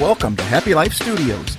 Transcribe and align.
Welcome 0.00 0.36
to 0.36 0.44
Happy 0.44 0.76
Life 0.76 0.92
Studios. 0.92 1.56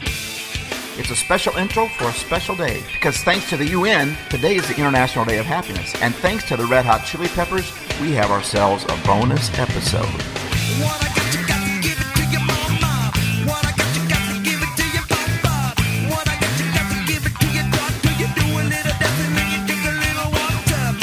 It's 0.97 1.09
a 1.09 1.15
special 1.17 1.57
intro 1.57 1.89
for 1.89 2.05
a 2.05 2.13
special 2.13 2.55
day 2.55 2.81
because 2.93 3.17
thanks 3.17 3.50
to 3.50 3.58
the 3.58 3.65
UN, 3.65 4.15
today 4.29 4.55
is 4.55 4.65
the 4.65 4.75
International 4.75 5.25
Day 5.25 5.39
of 5.39 5.46
Happiness. 5.46 5.94
And 6.01 6.15
thanks 6.15 6.47
to 6.47 6.55
the 6.55 6.65
Red 6.65 6.86
Hot 6.86 7.04
Chili 7.05 7.28
Peppers, 7.28 7.70
we 7.99 8.13
have 8.13 8.31
ourselves 8.31 8.86
a 8.86 8.96
bonus 9.05 9.49
episode. 9.60 10.05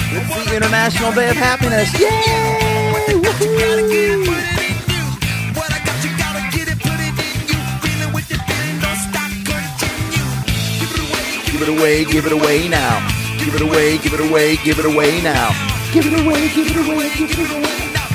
It's 0.08 0.48
the 0.48 0.56
International 0.56 1.12
Day 1.12 1.28
of 1.28 1.36
Happiness. 1.36 2.00
Yay! 2.00 3.12
Woohoo! 3.12 4.35
Give 11.56 11.70
it 11.70 11.78
away, 11.80 12.04
give 12.04 12.26
it 12.26 12.32
away 12.32 12.68
now. 12.68 13.38
Give 13.38 13.54
it 13.54 13.62
away, 13.62 13.96
give 13.96 14.12
it 14.12 14.28
away, 14.28 14.56
give 14.56 14.78
it 14.78 14.84
away 14.84 15.22
now. 15.22 15.48
Give 15.90 16.04
it 16.04 16.12
away, 16.12 16.48
give 16.54 16.66
it 16.70 16.76
away, 16.76 17.08
give 17.16 17.30
it 17.30 17.50
away. 17.50 17.92
Now. 17.94 18.06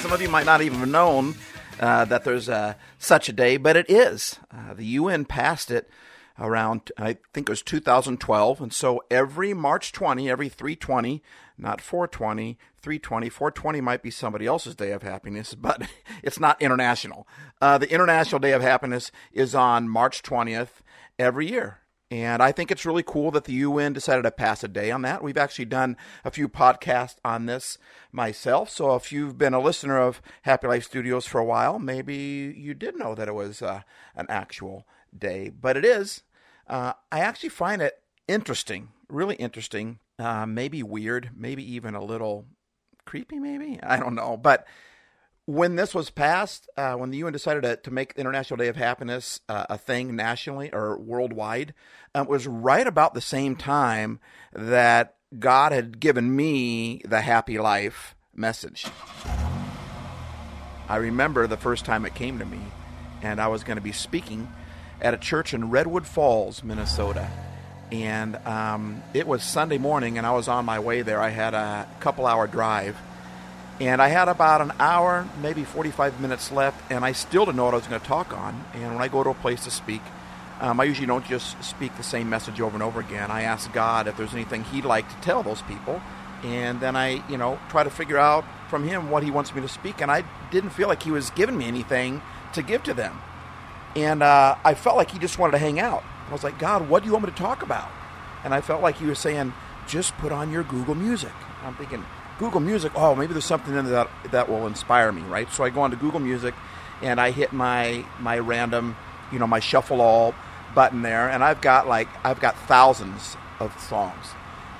Some 0.00 0.10
of 0.10 0.22
you 0.22 0.30
might 0.30 0.46
not 0.46 0.62
even 0.62 0.78
have 0.78 0.88
known 0.88 1.34
uh, 1.78 2.06
that 2.06 2.24
there's 2.24 2.48
uh, 2.48 2.76
such 2.98 3.28
a 3.28 3.32
day, 3.34 3.58
but 3.58 3.76
it 3.76 3.90
is. 3.90 4.38
Uh, 4.50 4.72
the 4.72 4.86
UN 4.86 5.26
passed 5.26 5.70
it 5.70 5.90
around, 6.38 6.92
I 6.96 7.18
think 7.34 7.50
it 7.50 7.52
was 7.52 7.60
2012. 7.60 8.62
And 8.62 8.72
so 8.72 9.02
every 9.10 9.52
March 9.52 9.92
20, 9.92 10.30
every 10.30 10.48
320, 10.48 11.22
not 11.58 11.82
420, 11.82 12.56
320, 12.80 13.28
420 13.28 13.80
might 13.82 14.02
be 14.02 14.10
somebody 14.10 14.46
else's 14.46 14.74
day 14.74 14.92
of 14.92 15.02
happiness, 15.02 15.54
but 15.60 15.82
it's 16.22 16.40
not 16.40 16.62
international. 16.62 17.28
Uh, 17.60 17.76
the 17.76 17.92
International 17.92 18.38
Day 18.38 18.52
of 18.52 18.62
Happiness 18.62 19.12
is 19.30 19.54
on 19.54 19.90
March 19.90 20.22
20th 20.22 20.80
every 21.18 21.50
year. 21.50 21.80
And 22.10 22.40
I 22.40 22.52
think 22.52 22.70
it's 22.70 22.86
really 22.86 23.02
cool 23.02 23.32
that 23.32 23.44
the 23.44 23.52
UN 23.54 23.92
decided 23.92 24.22
to 24.22 24.30
pass 24.30 24.62
a 24.62 24.68
day 24.68 24.92
on 24.92 25.02
that. 25.02 25.24
We've 25.24 25.36
actually 25.36 25.64
done 25.64 25.96
a 26.24 26.30
few 26.30 26.48
podcasts 26.48 27.16
on 27.24 27.46
this 27.46 27.78
myself. 28.12 28.70
So 28.70 28.94
if 28.94 29.10
you've 29.10 29.36
been 29.36 29.54
a 29.54 29.60
listener 29.60 29.98
of 29.98 30.22
Happy 30.42 30.68
Life 30.68 30.84
Studios 30.84 31.26
for 31.26 31.40
a 31.40 31.44
while, 31.44 31.80
maybe 31.80 32.54
you 32.56 32.74
did 32.74 32.96
know 32.96 33.16
that 33.16 33.26
it 33.26 33.34
was 33.34 33.60
uh, 33.60 33.82
an 34.14 34.26
actual 34.28 34.86
day. 35.16 35.48
But 35.48 35.76
it 35.76 35.84
is. 35.84 36.22
Uh, 36.68 36.92
I 37.10 37.20
actually 37.20 37.48
find 37.48 37.82
it 37.82 38.00
interesting, 38.28 38.90
really 39.08 39.34
interesting, 39.36 39.98
uh, 40.20 40.46
maybe 40.46 40.84
weird, 40.84 41.30
maybe 41.36 41.68
even 41.74 41.96
a 41.96 42.04
little 42.04 42.46
creepy, 43.04 43.40
maybe. 43.40 43.80
I 43.82 43.98
don't 43.98 44.14
know. 44.14 44.36
But 44.36 44.64
when 45.46 45.76
this 45.76 45.94
was 45.94 46.10
passed, 46.10 46.68
uh, 46.76 46.94
when 46.94 47.10
the 47.10 47.18
UN 47.18 47.32
decided 47.32 47.62
to, 47.62 47.76
to 47.76 47.90
make 47.92 48.12
International 48.16 48.58
Day 48.58 48.66
of 48.66 48.76
Happiness 48.76 49.40
uh, 49.48 49.66
a 49.70 49.78
thing 49.78 50.14
nationally 50.16 50.72
or 50.72 50.98
worldwide, 50.98 51.72
uh, 52.14 52.22
it 52.22 52.28
was 52.28 52.48
right 52.48 52.86
about 52.86 53.14
the 53.14 53.20
same 53.20 53.54
time 53.54 54.18
that 54.52 55.14
God 55.38 55.70
had 55.70 56.00
given 56.00 56.34
me 56.34 57.00
the 57.04 57.20
happy 57.20 57.58
life 57.58 58.16
message. 58.34 58.86
I 60.88 60.96
remember 60.96 61.46
the 61.46 61.56
first 61.56 61.84
time 61.84 62.04
it 62.04 62.14
came 62.14 62.40
to 62.40 62.44
me, 62.44 62.60
and 63.22 63.40
I 63.40 63.46
was 63.46 63.62
going 63.62 63.76
to 63.76 63.82
be 63.82 63.92
speaking 63.92 64.52
at 65.00 65.14
a 65.14 65.18
church 65.18 65.54
in 65.54 65.70
Redwood 65.70 66.06
Falls, 66.06 66.64
Minnesota. 66.64 67.28
And 67.92 68.34
um, 68.46 69.02
it 69.14 69.28
was 69.28 69.44
Sunday 69.44 69.78
morning, 69.78 70.18
and 70.18 70.26
I 70.26 70.32
was 70.32 70.48
on 70.48 70.64
my 70.64 70.80
way 70.80 71.02
there. 71.02 71.20
I 71.20 71.28
had 71.28 71.54
a 71.54 71.88
couple 72.00 72.26
hour 72.26 72.48
drive 72.48 72.96
and 73.80 74.00
I 74.00 74.08
had 74.08 74.28
about 74.28 74.62
an 74.62 74.72
hour, 74.80 75.28
maybe 75.42 75.64
45 75.64 76.20
minutes 76.20 76.50
left, 76.50 76.90
and 76.90 77.04
I 77.04 77.12
still 77.12 77.44
didn't 77.44 77.56
know 77.56 77.66
what 77.66 77.74
I 77.74 77.76
was 77.76 77.86
going 77.86 78.00
to 78.00 78.06
talk 78.06 78.32
on. 78.32 78.64
And 78.72 78.94
when 78.94 79.02
I 79.02 79.08
go 79.08 79.22
to 79.22 79.30
a 79.30 79.34
place 79.34 79.64
to 79.64 79.70
speak, 79.70 80.00
um, 80.60 80.80
I 80.80 80.84
usually 80.84 81.06
don't 81.06 81.26
just 81.26 81.62
speak 81.62 81.94
the 81.98 82.02
same 82.02 82.30
message 82.30 82.60
over 82.60 82.74
and 82.74 82.82
over 82.82 83.00
again. 83.00 83.30
I 83.30 83.42
ask 83.42 83.70
God 83.74 84.08
if 84.08 84.16
there's 84.16 84.32
anything 84.32 84.64
He'd 84.64 84.86
like 84.86 85.06
to 85.08 85.16
tell 85.16 85.42
those 85.42 85.60
people, 85.62 86.00
and 86.42 86.80
then 86.80 86.96
I, 86.96 87.22
you 87.28 87.36
know, 87.36 87.58
try 87.68 87.84
to 87.84 87.90
figure 87.90 88.16
out 88.16 88.46
from 88.70 88.88
Him 88.88 89.10
what 89.10 89.22
He 89.22 89.30
wants 89.30 89.54
me 89.54 89.60
to 89.60 89.68
speak. 89.68 90.00
And 90.00 90.10
I 90.10 90.24
didn't 90.50 90.70
feel 90.70 90.88
like 90.88 91.02
He 91.02 91.10
was 91.10 91.28
giving 91.30 91.58
me 91.58 91.66
anything 91.66 92.22
to 92.54 92.62
give 92.62 92.82
to 92.84 92.94
them, 92.94 93.20
and 93.94 94.22
uh, 94.22 94.56
I 94.64 94.72
felt 94.72 94.96
like 94.96 95.10
He 95.10 95.18
just 95.18 95.38
wanted 95.38 95.52
to 95.52 95.58
hang 95.58 95.78
out. 95.78 96.02
I 96.28 96.32
was 96.32 96.42
like, 96.42 96.58
God, 96.58 96.88
what 96.88 97.02
do 97.02 97.06
you 97.06 97.12
want 97.12 97.26
me 97.26 97.30
to 97.30 97.36
talk 97.36 97.62
about? 97.62 97.90
And 98.42 98.54
I 98.54 98.62
felt 98.62 98.80
like 98.80 98.96
He 98.96 99.04
was 99.04 99.18
saying, 99.18 99.52
just 99.86 100.16
put 100.16 100.32
on 100.32 100.50
your 100.50 100.62
Google 100.62 100.94
Music. 100.94 101.32
I'm 101.62 101.74
thinking, 101.74 102.04
Google 102.38 102.60
Music, 102.60 102.92
oh, 102.94 103.14
maybe 103.14 103.32
there's 103.32 103.44
something 103.44 103.74
in 103.74 103.86
that 103.86 104.08
that 104.30 104.48
will 104.48 104.66
inspire 104.66 105.10
me, 105.12 105.22
right? 105.22 105.50
So 105.52 105.64
I 105.64 105.70
go 105.70 105.82
onto 105.82 105.96
Google 105.96 106.20
Music 106.20 106.54
and 107.02 107.20
I 107.20 107.30
hit 107.30 107.52
my 107.52 108.04
my 108.20 108.38
random, 108.38 108.96
you 109.32 109.38
know, 109.38 109.46
my 109.46 109.60
shuffle 109.60 110.00
all 110.00 110.34
button 110.74 111.02
there, 111.02 111.28
and 111.28 111.42
I've 111.42 111.60
got 111.60 111.88
like 111.88 112.08
I've 112.24 112.40
got 112.40 112.56
thousands 112.60 113.36
of 113.60 113.78
songs. 113.80 114.26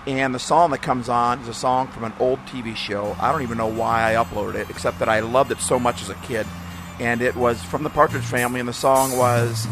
And 0.06 0.32
the 0.32 0.38
song 0.38 0.70
that 0.70 0.82
comes 0.82 1.08
on 1.08 1.40
is 1.40 1.48
a 1.48 1.54
song 1.54 1.88
from 1.88 2.04
an 2.04 2.12
old 2.20 2.38
TV 2.46 2.76
show. 2.76 3.16
I 3.18 3.32
don't 3.32 3.42
even 3.42 3.58
know 3.58 3.66
why 3.66 4.12
I 4.12 4.22
uploaded 4.22 4.54
it, 4.54 4.70
except 4.70 5.00
that 5.00 5.08
I 5.08 5.18
loved 5.18 5.50
it 5.50 5.58
so 5.58 5.80
much 5.80 6.00
as 6.00 6.10
a 6.10 6.14
kid. 6.14 6.46
And 7.00 7.20
it 7.20 7.34
was 7.34 7.62
from 7.64 7.82
the 7.82 7.90
Partridge 7.90 8.24
Family, 8.24 8.60
and 8.60 8.68
the 8.68 8.72
song 8.72 9.18
was. 9.18 9.66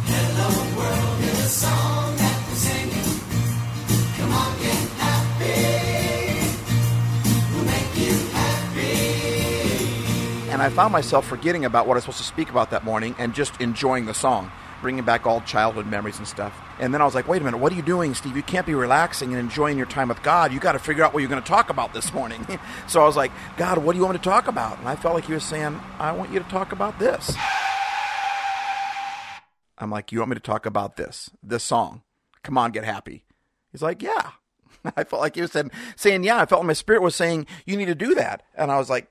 And 10.55 10.63
I 10.63 10.69
found 10.69 10.93
myself 10.93 11.27
forgetting 11.27 11.65
about 11.65 11.89
what 11.89 11.95
I 11.95 11.97
was 11.97 12.05
supposed 12.05 12.19
to 12.19 12.25
speak 12.25 12.49
about 12.49 12.71
that 12.71 12.85
morning 12.85 13.17
and 13.19 13.35
just 13.35 13.61
enjoying 13.61 14.07
the 14.07 14.15
song, 14.15 14.53
bringing 14.81 15.03
back 15.03 15.27
all 15.27 15.41
childhood 15.41 15.85
memories 15.85 16.19
and 16.19 16.29
stuff. 16.29 16.57
And 16.79 16.95
then 16.95 17.03
I 17.03 17.05
was 17.05 17.13
like, 17.13 17.27
wait 17.27 17.43
a 17.43 17.45
minute, 17.45 17.59
what 17.59 17.73
are 17.73 17.75
you 17.75 17.83
doing, 17.83 18.15
Steve? 18.15 18.37
You 18.37 18.43
can't 18.45 18.65
be 18.65 18.77
relaxing 18.77 19.31
and 19.31 19.41
enjoying 19.41 19.77
your 19.77 19.89
time 19.89 20.11
with 20.11 20.23
God. 20.23 20.53
You 20.53 20.61
got 20.61 20.73
to 20.73 20.79
figure 20.79 21.03
out 21.03 21.13
what 21.13 21.21
you're 21.21 21.29
going 21.29 21.43
to 21.43 21.49
talk 21.49 21.71
about 21.71 21.93
this 21.93 22.13
morning. 22.13 22.47
so 22.87 23.03
I 23.03 23.05
was 23.05 23.17
like, 23.17 23.33
God, 23.57 23.79
what 23.79 23.95
do 23.95 23.99
you 23.99 24.05
want 24.05 24.15
me 24.15 24.21
to 24.21 24.25
talk 24.31 24.47
about? 24.47 24.79
And 24.79 24.89
I 24.89 24.95
felt 24.95 25.17
like 25.17 25.25
He 25.25 25.33
was 25.33 25.43
saying, 25.43 25.81
I 25.99 26.13
want 26.13 26.31
you 26.31 26.39
to 26.39 26.49
talk 26.49 26.71
about 26.71 27.01
this. 27.01 27.35
I'm 29.77 29.91
like, 29.91 30.13
you 30.13 30.21
want 30.21 30.31
me 30.31 30.37
to 30.37 30.41
talk 30.41 30.67
about 30.67 30.95
this, 30.97 31.31
this 31.43 31.65
song? 31.65 32.03
Come 32.45 32.57
on, 32.57 32.71
get 32.71 32.85
happy. 32.85 33.25
He's 33.73 33.83
like, 33.83 34.03
yeah. 34.03 34.31
I 34.97 35.03
felt 35.03 35.21
like 35.21 35.35
he 35.35 35.41
was 35.41 35.51
saying, 35.51 35.73
saying, 35.97 36.23
yeah. 36.23 36.41
I 36.41 36.47
felt 36.47 36.61
like 36.61 36.69
my 36.69 36.75
spirit 36.75 37.03
was 37.03 37.17
saying, 37.17 37.49
you 37.67 37.77
need 37.77 37.87
to 37.87 37.97
do 37.97 38.15
that. 38.15 38.45
And 38.55 38.71
I 38.71 38.79
was 38.79 38.89
like, 38.89 39.11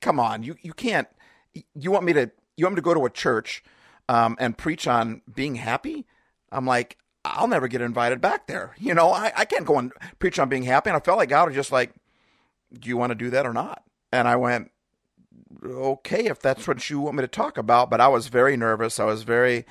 come 0.00 0.20
on, 0.20 0.42
you 0.42 0.56
you 0.62 0.72
can't. 0.72 1.08
You 1.74 1.90
want 1.90 2.04
me 2.04 2.12
to 2.14 2.30
you 2.56 2.64
want 2.64 2.74
me 2.74 2.80
to 2.80 2.82
go 2.82 2.94
to 2.94 3.04
a 3.04 3.10
church 3.10 3.62
um, 4.08 4.36
and 4.38 4.56
preach 4.56 4.86
on 4.86 5.22
being 5.32 5.56
happy? 5.56 6.06
I'm 6.50 6.66
like, 6.66 6.98
I'll 7.24 7.48
never 7.48 7.68
get 7.68 7.80
invited 7.80 8.20
back 8.20 8.46
there. 8.46 8.74
You 8.78 8.94
know, 8.94 9.10
I, 9.10 9.32
I 9.36 9.44
can't 9.44 9.64
go 9.64 9.78
and 9.78 9.92
preach 10.18 10.38
on 10.38 10.48
being 10.48 10.64
happy. 10.64 10.90
And 10.90 10.96
I 10.96 11.00
felt 11.00 11.18
like 11.18 11.28
God 11.28 11.46
was 11.46 11.54
just 11.54 11.72
like, 11.72 11.92
do 12.72 12.88
you 12.88 12.96
want 12.96 13.10
to 13.10 13.14
do 13.14 13.30
that 13.30 13.46
or 13.46 13.52
not? 13.52 13.82
And 14.12 14.28
I 14.28 14.36
went, 14.36 14.70
okay, 15.64 16.26
if 16.26 16.40
that's 16.40 16.66
what 16.66 16.90
you 16.90 17.00
want 17.00 17.16
me 17.16 17.22
to 17.22 17.28
talk 17.28 17.56
about. 17.56 17.90
But 17.90 18.00
I 18.00 18.08
was 18.08 18.26
very 18.28 18.56
nervous. 18.56 19.00
I 19.00 19.04
was 19.04 19.22
very 19.22 19.64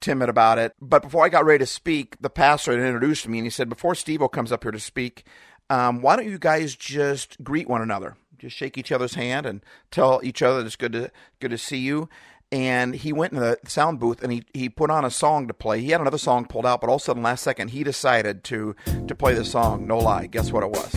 timid 0.00 0.28
about 0.28 0.58
it. 0.58 0.72
But 0.80 1.02
before 1.02 1.24
I 1.24 1.28
got 1.28 1.44
ready 1.44 1.60
to 1.60 1.66
speak, 1.66 2.16
the 2.20 2.30
pastor 2.30 2.72
had 2.72 2.80
introduced 2.80 3.28
me 3.28 3.38
and 3.38 3.46
he 3.46 3.50
said, 3.50 3.68
before 3.68 3.94
Steve 3.94 4.22
comes 4.32 4.52
up 4.52 4.62
here 4.62 4.72
to 4.72 4.80
speak, 4.80 5.24
um, 5.70 6.00
why 6.00 6.16
don't 6.16 6.28
you 6.28 6.38
guys 6.38 6.76
just 6.76 7.42
greet 7.42 7.68
one 7.68 7.82
another? 7.82 8.16
Just 8.44 8.56
shake 8.56 8.76
each 8.76 8.92
other's 8.92 9.14
hand 9.14 9.46
and 9.46 9.62
tell 9.90 10.20
each 10.22 10.42
other 10.42 10.64
it's 10.64 10.76
good 10.76 10.92
to 10.92 11.10
good 11.40 11.50
to 11.50 11.58
see 11.58 11.78
you. 11.78 12.08
And 12.52 12.94
he 12.94 13.12
went 13.12 13.32
in 13.32 13.40
the 13.40 13.58
sound 13.66 13.98
booth 13.98 14.22
and 14.22 14.30
he, 14.30 14.44
he 14.52 14.68
put 14.68 14.90
on 14.90 15.04
a 15.04 15.10
song 15.10 15.48
to 15.48 15.54
play. 15.54 15.80
He 15.80 15.90
had 15.90 16.00
another 16.00 16.18
song 16.18 16.44
pulled 16.44 16.66
out, 16.66 16.80
but 16.80 16.88
all 16.88 16.96
of 16.96 17.02
a 17.02 17.04
sudden, 17.04 17.22
last 17.22 17.42
second, 17.42 17.70
he 17.70 17.82
decided 17.82 18.44
to 18.44 18.76
to 19.08 19.14
play 19.14 19.34
the 19.34 19.44
song. 19.44 19.86
No 19.86 19.98
lie, 19.98 20.26
guess 20.26 20.52
what 20.52 20.62
it 20.62 20.70
was? 20.70 20.90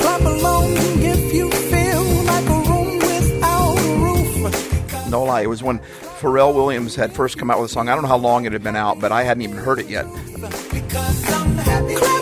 Clap 0.00 0.20
along 0.20 0.72
if 0.74 1.34
you 1.34 1.50
feel 1.50 2.02
like 2.24 2.46
a 2.46 2.70
room 2.70 2.98
without 2.98 3.78
a 3.78 3.96
roof. 3.98 5.08
No 5.10 5.24
lie, 5.24 5.42
it 5.42 5.48
was 5.48 5.62
when 5.62 5.80
Pharrell 6.20 6.54
Williams 6.54 6.94
had 6.94 7.12
first 7.12 7.36
come 7.36 7.50
out 7.50 7.60
with 7.60 7.70
a 7.70 7.74
song. 7.74 7.88
I 7.88 7.94
don't 7.94 8.02
know 8.02 8.08
how 8.08 8.16
long 8.16 8.44
it 8.44 8.52
had 8.52 8.62
been 8.62 8.76
out, 8.76 9.00
but 9.00 9.10
I 9.10 9.24
hadn't 9.24 9.42
even 9.42 9.56
heard 9.56 9.80
it 9.80 9.88
yet. 9.88 10.06
Clap 10.06 10.52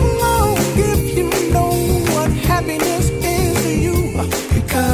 along 0.01 0.55
if 0.57 1.17
you 1.17 1.29
know 1.53 1.69
what 2.15 2.31
happiness 2.31 3.10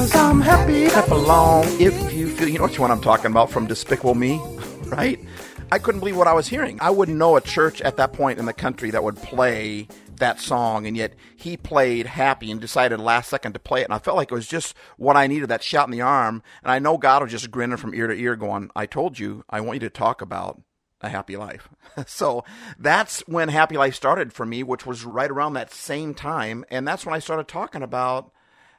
Cause 0.07 0.15
I'm 0.15 0.39
happy. 0.39 0.87
Clap 0.87 1.09
along 1.09 1.65
if 1.81 2.13
you 2.13 2.29
feel. 2.29 2.47
You 2.47 2.59
know 2.59 2.67
what 2.67 2.91
I'm 2.91 3.01
talking 3.01 3.25
about 3.25 3.51
from 3.51 3.67
Despicable 3.67 4.15
Me, 4.15 4.39
right? 4.85 5.19
I 5.69 5.79
couldn't 5.79 5.99
believe 5.99 6.15
what 6.15 6.29
I 6.29 6.33
was 6.33 6.47
hearing. 6.47 6.77
I 6.79 6.91
wouldn't 6.91 7.17
know 7.17 7.35
a 7.35 7.41
church 7.41 7.81
at 7.81 7.97
that 7.97 8.13
point 8.13 8.39
in 8.39 8.45
the 8.45 8.53
country 8.53 8.89
that 8.91 9.03
would 9.03 9.17
play 9.17 9.89
that 10.15 10.39
song, 10.39 10.87
and 10.87 10.95
yet 10.95 11.13
he 11.35 11.57
played 11.57 12.05
happy 12.05 12.49
and 12.49 12.61
decided 12.61 13.01
last 13.01 13.29
second 13.29 13.51
to 13.51 13.59
play 13.59 13.81
it. 13.81 13.83
And 13.83 13.93
I 13.93 13.99
felt 13.99 14.15
like 14.15 14.31
it 14.31 14.35
was 14.35 14.47
just 14.47 14.77
what 14.95 15.17
I 15.17 15.27
needed 15.27 15.49
that 15.49 15.61
shot 15.61 15.89
in 15.89 15.91
the 15.91 15.99
arm. 15.99 16.41
And 16.63 16.71
I 16.71 16.79
know 16.79 16.97
God 16.97 17.23
was 17.23 17.31
just 17.31 17.51
grinning 17.51 17.75
from 17.75 17.93
ear 17.93 18.07
to 18.07 18.13
ear, 18.13 18.37
going, 18.37 18.71
I 18.77 18.85
told 18.85 19.19
you, 19.19 19.43
I 19.49 19.59
want 19.59 19.81
you 19.81 19.89
to 19.89 19.93
talk 19.93 20.21
about 20.21 20.61
a 21.01 21.09
happy 21.09 21.35
life. 21.35 21.67
so 22.07 22.45
that's 22.79 23.27
when 23.27 23.49
happy 23.49 23.75
life 23.75 23.95
started 23.95 24.31
for 24.31 24.45
me, 24.45 24.63
which 24.63 24.85
was 24.85 25.03
right 25.03 25.29
around 25.29 25.55
that 25.55 25.73
same 25.73 26.13
time. 26.13 26.63
And 26.71 26.87
that's 26.87 27.05
when 27.05 27.13
I 27.13 27.19
started 27.19 27.49
talking 27.49 27.83
about 27.83 28.31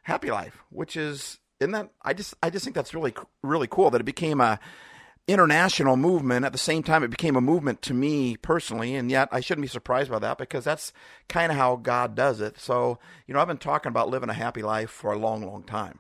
happy 0.09 0.31
life, 0.31 0.65
which 0.71 0.97
is 0.97 1.39
isn't 1.61 1.73
that? 1.73 1.91
I 2.03 2.15
just 2.15 2.35
I 2.43 2.51
just 2.51 2.65
think 2.65 2.75
that's 2.75 2.95
really 2.95 3.15
really 3.43 3.69
cool 3.69 3.91
that 3.91 4.01
it 4.01 4.05
became 4.05 4.41
a 4.41 4.59
international 5.29 5.97
movement. 5.97 6.47
At 6.47 6.53
the 6.53 6.59
same 6.59 6.83
time, 6.83 7.05
it 7.05 7.11
became 7.11 7.37
a 7.37 7.41
movement 7.43 7.83
to 7.83 7.95
me 7.95 8.37
personally, 8.39 8.95
and 8.95 9.11
yet 9.11 9.29
I 9.31 9.41
shouldn't 9.41 9.63
be 9.63 9.69
surprised 9.69 10.11
by 10.11 10.19
that 10.19 10.39
because 10.39 10.65
that's 10.65 10.93
kind 11.29 11.53
of 11.53 11.59
how 11.59 11.77
God 11.77 12.15
does 12.15 12.41
it. 12.41 12.59
So 12.59 12.99
you 13.27 13.35
know, 13.35 13.41
I've 13.41 13.49
been 13.49 13.59
talking 13.59 13.91
about 13.91 14.09
living 14.09 14.31
a 14.31 14.35
happy 14.35 14.63
life 14.63 14.91
for 14.91 15.13
a 15.13 15.19
long, 15.19 15.47
long 15.47 15.63
time. 15.63 15.99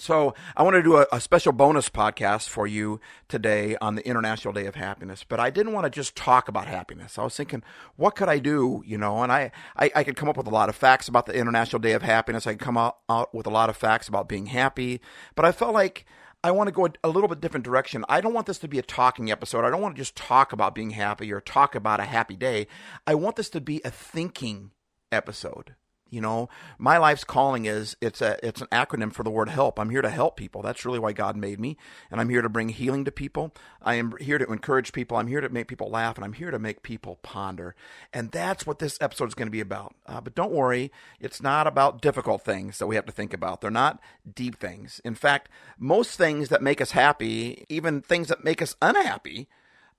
So 0.00 0.32
I 0.56 0.62
want 0.62 0.76
to 0.76 0.82
do 0.82 0.96
a, 0.96 1.06
a, 1.10 1.20
special 1.20 1.50
bonus 1.50 1.88
podcast 1.88 2.48
for 2.48 2.68
you 2.68 3.00
today 3.26 3.76
on 3.80 3.96
the 3.96 4.06
International 4.06 4.54
Day 4.54 4.66
of 4.66 4.76
Happiness. 4.76 5.24
But 5.28 5.40
I 5.40 5.50
didn't 5.50 5.72
want 5.72 5.86
to 5.86 5.90
just 5.90 6.14
talk 6.14 6.48
about 6.48 6.68
happiness. 6.68 7.18
I 7.18 7.24
was 7.24 7.36
thinking, 7.36 7.64
what 7.96 8.14
could 8.14 8.28
I 8.28 8.38
do? 8.38 8.82
You 8.86 8.96
know, 8.96 9.24
and 9.24 9.32
I, 9.32 9.50
I, 9.76 9.90
I 9.96 10.04
could 10.04 10.14
come 10.14 10.28
up 10.28 10.36
with 10.36 10.46
a 10.46 10.50
lot 10.50 10.68
of 10.68 10.76
facts 10.76 11.08
about 11.08 11.26
the 11.26 11.34
International 11.34 11.80
Day 11.80 11.92
of 11.92 12.02
Happiness. 12.02 12.46
I 12.46 12.52
could 12.52 12.64
come 12.64 12.78
out, 12.78 12.98
out 13.08 13.34
with 13.34 13.46
a 13.46 13.50
lot 13.50 13.70
of 13.70 13.76
facts 13.76 14.06
about 14.06 14.28
being 14.28 14.46
happy. 14.46 15.00
But 15.34 15.44
I 15.44 15.50
felt 15.50 15.74
like 15.74 16.06
I 16.44 16.52
want 16.52 16.68
to 16.68 16.72
go 16.72 16.88
a 17.02 17.08
little 17.08 17.28
bit 17.28 17.40
different 17.40 17.64
direction. 17.64 18.04
I 18.08 18.20
don't 18.20 18.34
want 18.34 18.46
this 18.46 18.58
to 18.60 18.68
be 18.68 18.78
a 18.78 18.82
talking 18.82 19.32
episode. 19.32 19.64
I 19.64 19.70
don't 19.70 19.82
want 19.82 19.96
to 19.96 20.00
just 20.00 20.14
talk 20.14 20.52
about 20.52 20.76
being 20.76 20.90
happy 20.90 21.32
or 21.32 21.40
talk 21.40 21.74
about 21.74 21.98
a 21.98 22.04
happy 22.04 22.36
day. 22.36 22.68
I 23.04 23.16
want 23.16 23.34
this 23.34 23.50
to 23.50 23.60
be 23.60 23.80
a 23.84 23.90
thinking 23.90 24.70
episode. 25.10 25.74
You 26.10 26.20
know, 26.20 26.48
my 26.78 26.98
life's 26.98 27.24
calling 27.24 27.66
is 27.66 27.96
it's 28.00 28.20
a 28.22 28.38
it's 28.42 28.60
an 28.60 28.68
acronym 28.72 29.12
for 29.12 29.22
the 29.22 29.30
word 29.30 29.48
help. 29.48 29.78
I'm 29.78 29.90
here 29.90 30.02
to 30.02 30.10
help 30.10 30.36
people. 30.36 30.62
That's 30.62 30.84
really 30.84 30.98
why 30.98 31.12
God 31.12 31.36
made 31.36 31.60
me, 31.60 31.76
and 32.10 32.20
I'm 32.20 32.28
here 32.28 32.42
to 32.42 32.48
bring 32.48 32.70
healing 32.70 33.04
to 33.04 33.12
people. 33.12 33.54
I 33.82 33.94
am 33.94 34.14
here 34.20 34.38
to 34.38 34.46
encourage 34.46 34.92
people. 34.92 35.16
I'm 35.16 35.26
here 35.26 35.40
to 35.40 35.48
make 35.48 35.68
people 35.68 35.90
laugh, 35.90 36.16
and 36.16 36.24
I'm 36.24 36.32
here 36.32 36.50
to 36.50 36.58
make 36.58 36.82
people 36.82 37.16
ponder. 37.22 37.74
And 38.12 38.30
that's 38.30 38.66
what 38.66 38.78
this 38.78 38.98
episode 39.00 39.28
is 39.28 39.34
going 39.34 39.48
to 39.48 39.52
be 39.52 39.60
about. 39.60 39.94
Uh, 40.06 40.20
but 40.20 40.34
don't 40.34 40.52
worry, 40.52 40.90
it's 41.20 41.42
not 41.42 41.66
about 41.66 42.00
difficult 42.00 42.42
things 42.42 42.78
that 42.78 42.86
we 42.86 42.96
have 42.96 43.06
to 43.06 43.12
think 43.12 43.34
about. 43.34 43.60
They're 43.60 43.70
not 43.70 44.00
deep 44.34 44.58
things. 44.58 45.00
In 45.04 45.14
fact, 45.14 45.48
most 45.78 46.16
things 46.16 46.48
that 46.48 46.62
make 46.62 46.80
us 46.80 46.92
happy, 46.92 47.64
even 47.68 48.00
things 48.00 48.28
that 48.28 48.44
make 48.44 48.62
us 48.62 48.76
unhappy, 48.80 49.48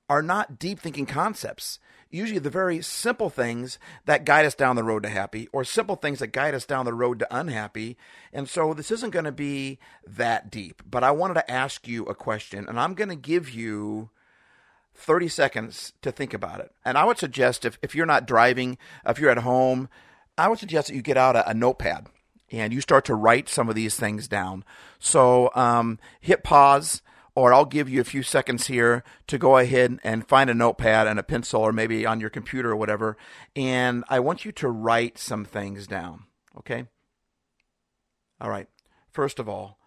are 0.09 0.21
not 0.21 0.59
deep 0.59 0.79
thinking 0.79 1.05
concepts 1.05 1.79
usually 2.09 2.39
the 2.39 2.49
very 2.49 2.81
simple 2.81 3.29
things 3.29 3.77
that 4.05 4.25
guide 4.25 4.45
us 4.45 4.55
down 4.55 4.75
the 4.75 4.83
road 4.83 5.03
to 5.03 5.09
happy 5.09 5.47
or 5.51 5.63
simple 5.63 5.95
things 5.95 6.19
that 6.19 6.27
guide 6.27 6.53
us 6.53 6.65
down 6.65 6.85
the 6.85 6.93
road 6.93 7.19
to 7.19 7.35
unhappy. 7.35 7.97
And 8.33 8.49
so 8.49 8.73
this 8.73 8.91
isn't 8.91 9.11
going 9.11 9.25
to 9.25 9.31
be 9.31 9.79
that 10.05 10.49
deep, 10.49 10.81
but 10.89 11.03
I 11.03 11.11
wanted 11.11 11.35
to 11.35 11.51
ask 11.51 11.87
you 11.87 12.05
a 12.05 12.15
question 12.15 12.67
and 12.67 12.79
I'm 12.79 12.95
going 12.95 13.09
to 13.09 13.15
give 13.15 13.49
you 13.49 14.09
30 14.95 15.27
seconds 15.27 15.93
to 16.01 16.11
think 16.11 16.33
about 16.33 16.59
it. 16.59 16.71
And 16.83 16.97
I 16.97 17.05
would 17.05 17.17
suggest 17.17 17.63
if, 17.63 17.77
if 17.81 17.95
you're 17.95 18.05
not 18.05 18.27
driving, 18.27 18.77
if 19.05 19.19
you're 19.19 19.31
at 19.31 19.39
home, 19.39 19.87
I 20.37 20.47
would 20.47 20.59
suggest 20.59 20.87
that 20.87 20.95
you 20.95 21.01
get 21.01 21.17
out 21.17 21.35
a, 21.35 21.49
a 21.49 21.53
notepad 21.53 22.07
and 22.51 22.73
you 22.73 22.81
start 22.81 23.05
to 23.05 23.15
write 23.15 23.47
some 23.47 23.69
of 23.69 23.75
these 23.75 23.95
things 23.95 24.27
down. 24.27 24.65
So 24.97 25.51
um, 25.53 25.99
hit 26.19 26.43
pause 26.43 27.01
or 27.39 27.53
I'll 27.53 27.63
give 27.63 27.87
you 27.87 28.01
a 28.01 28.03
few 28.03 28.21
seconds 28.21 28.67
here 28.67 29.01
to 29.27 29.37
go 29.37 29.57
ahead 29.57 29.97
and 30.03 30.27
find 30.27 30.49
a 30.49 30.53
notepad 30.53 31.07
and 31.07 31.17
a 31.17 31.23
pencil 31.23 31.61
or 31.61 31.71
maybe 31.71 32.05
on 32.05 32.19
your 32.19 32.29
computer 32.29 32.71
or 32.71 32.75
whatever. 32.75 33.15
And 33.55 34.03
I 34.09 34.19
want 34.19 34.43
you 34.43 34.51
to 34.51 34.67
write 34.67 35.17
some 35.17 35.45
things 35.45 35.87
down. 35.87 36.25
Okay? 36.57 36.87
All 38.41 38.49
right. 38.49 38.67
First 39.09 39.39
of 39.39 39.47
all, 39.47 39.79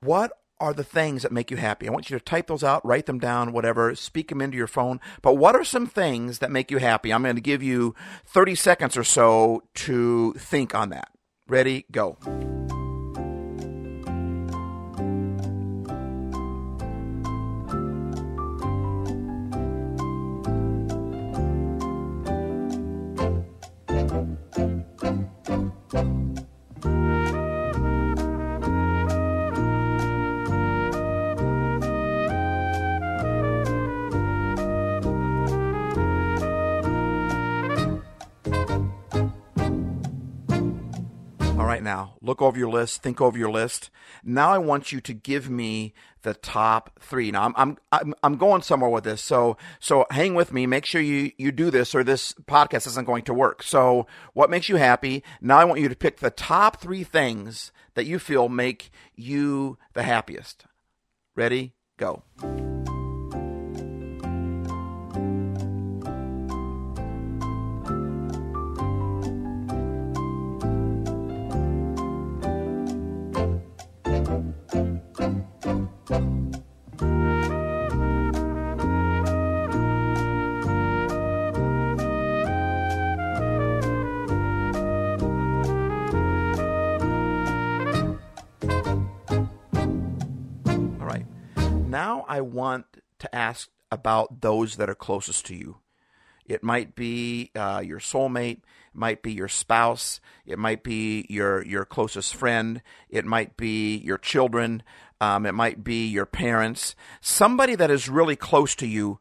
what 0.00 0.32
are 0.58 0.74
the 0.74 0.82
things 0.82 1.22
that 1.22 1.30
make 1.30 1.52
you 1.52 1.56
happy? 1.56 1.86
I 1.86 1.92
want 1.92 2.10
you 2.10 2.18
to 2.18 2.24
type 2.24 2.48
those 2.48 2.64
out, 2.64 2.84
write 2.84 3.06
them 3.06 3.20
down, 3.20 3.52
whatever, 3.52 3.94
speak 3.94 4.30
them 4.30 4.40
into 4.40 4.56
your 4.56 4.66
phone. 4.66 4.98
But 5.22 5.34
what 5.34 5.54
are 5.54 5.64
some 5.64 5.86
things 5.86 6.40
that 6.40 6.50
make 6.50 6.72
you 6.72 6.78
happy? 6.78 7.12
I'm 7.12 7.22
going 7.22 7.36
to 7.36 7.40
give 7.40 7.62
you 7.62 7.94
30 8.26 8.56
seconds 8.56 8.96
or 8.96 9.04
so 9.04 9.62
to 9.74 10.32
think 10.32 10.74
on 10.74 10.88
that. 10.88 11.12
Ready? 11.46 11.86
Go. 11.92 12.16
Look 42.32 42.40
over 42.40 42.58
your 42.58 42.70
list, 42.70 43.02
think 43.02 43.20
over 43.20 43.36
your 43.36 43.50
list. 43.50 43.90
Now 44.24 44.52
I 44.52 44.56
want 44.56 44.90
you 44.90 45.02
to 45.02 45.12
give 45.12 45.50
me 45.50 45.92
the 46.22 46.32
top 46.32 46.98
three. 46.98 47.30
Now 47.30 47.44
I'm 47.44 47.52
I'm 47.58 47.76
I'm, 47.92 48.14
I'm 48.22 48.36
going 48.38 48.62
somewhere 48.62 48.88
with 48.88 49.04
this, 49.04 49.20
so 49.20 49.58
so 49.80 50.06
hang 50.10 50.34
with 50.34 50.50
me. 50.50 50.66
Make 50.66 50.86
sure 50.86 51.02
you 51.02 51.32
you 51.36 51.52
do 51.52 51.70
this, 51.70 51.94
or 51.94 52.02
this 52.02 52.32
podcast 52.46 52.86
isn't 52.86 53.04
going 53.04 53.24
to 53.24 53.34
work. 53.34 53.62
So 53.62 54.06
what 54.32 54.48
makes 54.48 54.70
you 54.70 54.76
happy? 54.76 55.22
Now 55.42 55.58
I 55.58 55.66
want 55.66 55.82
you 55.82 55.90
to 55.90 55.94
pick 55.94 56.20
the 56.20 56.30
top 56.30 56.80
three 56.80 57.04
things 57.04 57.70
that 57.96 58.06
you 58.06 58.18
feel 58.18 58.48
make 58.48 58.90
you 59.14 59.76
the 59.92 60.04
happiest. 60.04 60.64
Ready? 61.36 61.74
Go. 61.98 62.22
To 93.22 93.34
ask 93.34 93.68
about 93.90 94.40
those 94.40 94.76
that 94.76 94.90
are 94.90 94.94
closest 94.94 95.46
to 95.46 95.54
you. 95.54 95.78
It 96.44 96.62
might 96.62 96.94
be 96.94 97.50
uh, 97.54 97.82
your 97.84 98.00
soulmate, 98.00 98.58
it 98.58 98.94
might 98.94 99.22
be 99.22 99.32
your 99.32 99.48
spouse, 99.48 100.20
it 100.44 100.58
might 100.58 100.82
be 100.82 101.24
your 101.30 101.64
your 101.64 101.84
closest 101.84 102.34
friend, 102.34 102.82
it 103.08 103.24
might 103.24 103.56
be 103.56 103.96
your 103.96 104.18
children, 104.18 104.82
um, 105.20 105.46
it 105.46 105.52
might 105.52 105.84
be 105.84 106.06
your 106.08 106.26
parents, 106.26 106.96
somebody 107.20 107.76
that 107.76 107.90
is 107.90 108.08
really 108.08 108.36
close 108.36 108.74
to 108.76 108.86
you. 108.86 109.20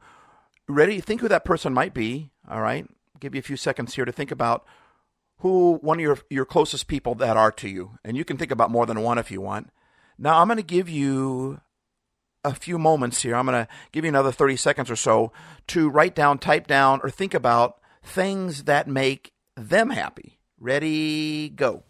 Ready? 0.68 1.00
Think 1.00 1.22
who 1.22 1.28
that 1.28 1.46
person 1.46 1.74
might 1.74 1.94
be. 1.94 2.32
All 2.50 2.62
right, 2.62 2.88
give 3.20 3.36
you 3.36 3.40
a 3.40 3.44
few 3.44 3.58
seconds 3.58 3.94
here 3.94 4.06
to 4.06 4.12
think 4.12 4.32
about 4.32 4.66
who 5.38 5.78
one 5.82 6.00
of 6.00 6.02
your 6.02 6.18
your 6.30 6.46
closest 6.46 6.88
people 6.88 7.14
that 7.16 7.38
are 7.38 7.52
to 7.52 7.70
you, 7.70 8.00
and 8.04 8.18
you 8.18 8.26
can 8.26 8.38
think 8.38 8.52
about 8.52 8.72
more 8.72 8.88
than 8.88 9.04
one 9.04 9.20
if 9.20 9.30
you 9.30 9.42
want. 9.42 9.70
Now 10.18 10.40
I'm 10.40 10.48
going 10.48 10.58
to 10.58 10.64
give 10.64 10.90
you 10.90 11.62
a 12.44 12.54
few 12.54 12.78
moments 12.78 13.22
here. 13.22 13.36
I'm 13.36 13.46
going 13.46 13.66
to 13.66 13.72
give 13.92 14.06
you 14.06 14.10
another 14.10 14.32
30 14.32 14.56
seconds 14.56 14.90
or 14.90 14.96
so 14.96 15.32
to 15.68 15.90
write 15.90 16.16
down, 16.16 16.38
type 16.38 16.68
down, 16.68 17.00
or 17.04 17.10
think 17.10 17.34
about 17.34 17.80
things 18.04 18.64
that 18.64 18.88
make 18.88 19.34
them 19.56 19.90
happy. 19.90 20.40
Ready, 20.60 21.50
go. 21.50 21.84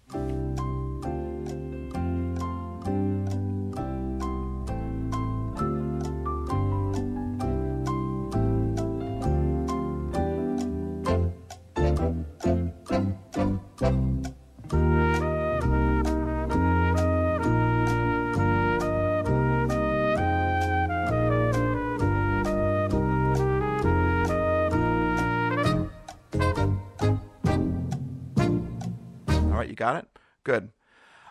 Good. 30.52 30.72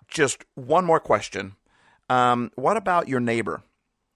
Just 0.09 0.47
one 0.55 0.87
more 0.87 0.99
question. 0.99 1.57
Um, 2.09 2.53
what 2.55 2.79
about 2.79 3.07
your 3.07 3.21
neighbor? 3.21 3.62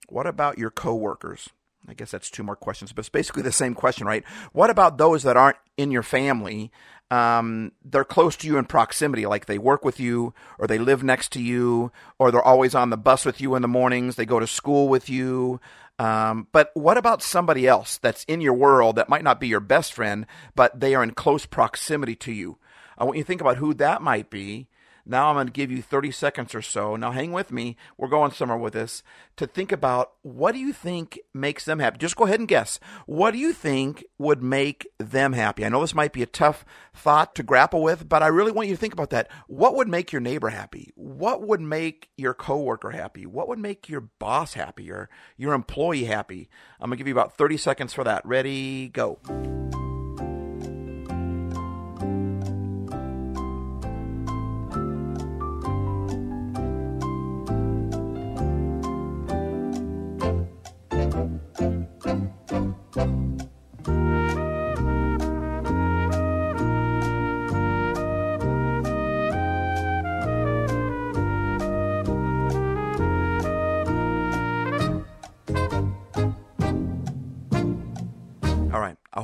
What 0.09 0.25
about 0.25 0.57
your 0.57 0.71
coworkers? 0.71 1.49
I 1.87 1.93
guess 1.93 2.09
that's 2.09 2.31
two 2.31 2.41
more 2.41 2.55
questions, 2.55 2.91
but 2.91 3.01
it's 3.01 3.09
basically 3.09 3.43
the 3.43 3.51
same 3.51 3.75
question, 3.75 4.07
right? 4.07 4.23
What 4.51 4.71
about 4.71 4.97
those 4.97 5.21
that 5.21 5.37
aren't 5.37 5.59
in 5.77 5.91
your 5.91 6.01
family? 6.01 6.71
Um, 7.11 7.71
they're 7.83 8.03
close 8.03 8.35
to 8.37 8.47
you 8.47 8.57
in 8.57 8.65
proximity, 8.65 9.27
like 9.27 9.45
they 9.45 9.59
work 9.59 9.85
with 9.85 9.99
you, 9.99 10.33
or 10.57 10.65
they 10.65 10.79
live 10.79 11.03
next 11.03 11.31
to 11.33 11.39
you, 11.39 11.91
or 12.17 12.31
they're 12.31 12.41
always 12.41 12.73
on 12.73 12.89
the 12.89 12.97
bus 12.97 13.23
with 13.23 13.39
you 13.39 13.53
in 13.53 13.61
the 13.61 13.67
mornings, 13.67 14.15
they 14.15 14.25
go 14.25 14.39
to 14.39 14.47
school 14.47 14.89
with 14.89 15.07
you. 15.07 15.61
Um, 15.99 16.47
but 16.51 16.71
what 16.73 16.97
about 16.97 17.21
somebody 17.21 17.67
else 17.67 17.99
that's 17.99 18.23
in 18.23 18.41
your 18.41 18.55
world 18.55 18.95
that 18.95 19.07
might 19.07 19.23
not 19.23 19.39
be 19.39 19.49
your 19.49 19.59
best 19.59 19.93
friend, 19.93 20.25
but 20.55 20.79
they 20.79 20.95
are 20.95 21.03
in 21.03 21.11
close 21.11 21.45
proximity 21.45 22.15
to 22.15 22.31
you? 22.31 22.57
I 22.97 23.03
want 23.03 23.17
you 23.17 23.23
to 23.23 23.27
think 23.27 23.41
about 23.41 23.57
who 23.57 23.75
that 23.75 24.01
might 24.01 24.31
be 24.31 24.67
Now 25.05 25.29
I'm 25.29 25.35
going 25.35 25.47
to 25.47 25.53
give 25.53 25.71
you 25.71 25.81
30 25.81 26.11
seconds 26.11 26.55
or 26.55 26.61
so. 26.61 26.95
Now 26.95 27.11
hang 27.11 27.31
with 27.31 27.51
me. 27.51 27.77
We're 27.97 28.07
going 28.07 28.31
somewhere 28.31 28.57
with 28.57 28.73
this 28.73 29.03
to 29.37 29.45
think 29.45 29.71
about 29.71 30.13
what 30.23 30.53
do 30.53 30.59
you 30.59 30.73
think 30.73 31.19
makes 31.33 31.65
them 31.65 31.79
happy? 31.79 31.97
Just 31.99 32.15
go 32.15 32.25
ahead 32.25 32.39
and 32.39 32.47
guess. 32.47 32.79
What 33.05 33.31
do 33.31 33.37
you 33.37 33.53
think 33.53 34.03
would 34.17 34.41
make 34.41 34.87
them 34.97 35.33
happy? 35.33 35.65
I 35.65 35.69
know 35.69 35.81
this 35.81 35.93
might 35.93 36.13
be 36.13 36.23
a 36.23 36.27
tough 36.27 36.65
thought 36.93 37.35
to 37.35 37.43
grapple 37.43 37.83
with, 37.83 38.09
but 38.09 38.23
I 38.23 38.27
really 38.27 38.51
want 38.51 38.67
you 38.67 38.73
to 38.73 38.79
think 38.79 38.93
about 38.93 39.11
that. 39.11 39.29
What 39.47 39.75
would 39.75 39.87
make 39.87 40.11
your 40.11 40.21
neighbor 40.21 40.49
happy? 40.49 40.91
What 40.95 41.41
would 41.43 41.61
make 41.61 42.09
your 42.17 42.33
coworker 42.33 42.91
happy? 42.91 43.25
What 43.25 43.47
would 43.47 43.59
make 43.59 43.87
your 43.87 44.01
boss 44.01 44.53
happy 44.53 44.89
or 44.91 45.09
your 45.37 45.53
employee 45.53 46.05
happy? 46.05 46.49
I'm 46.79 46.89
going 46.89 46.97
to 46.97 47.03
give 47.03 47.07
you 47.07 47.13
about 47.13 47.37
30 47.37 47.57
seconds 47.57 47.93
for 47.93 48.03
that. 48.03 48.25
Ready, 48.25 48.89
go. 48.89 49.19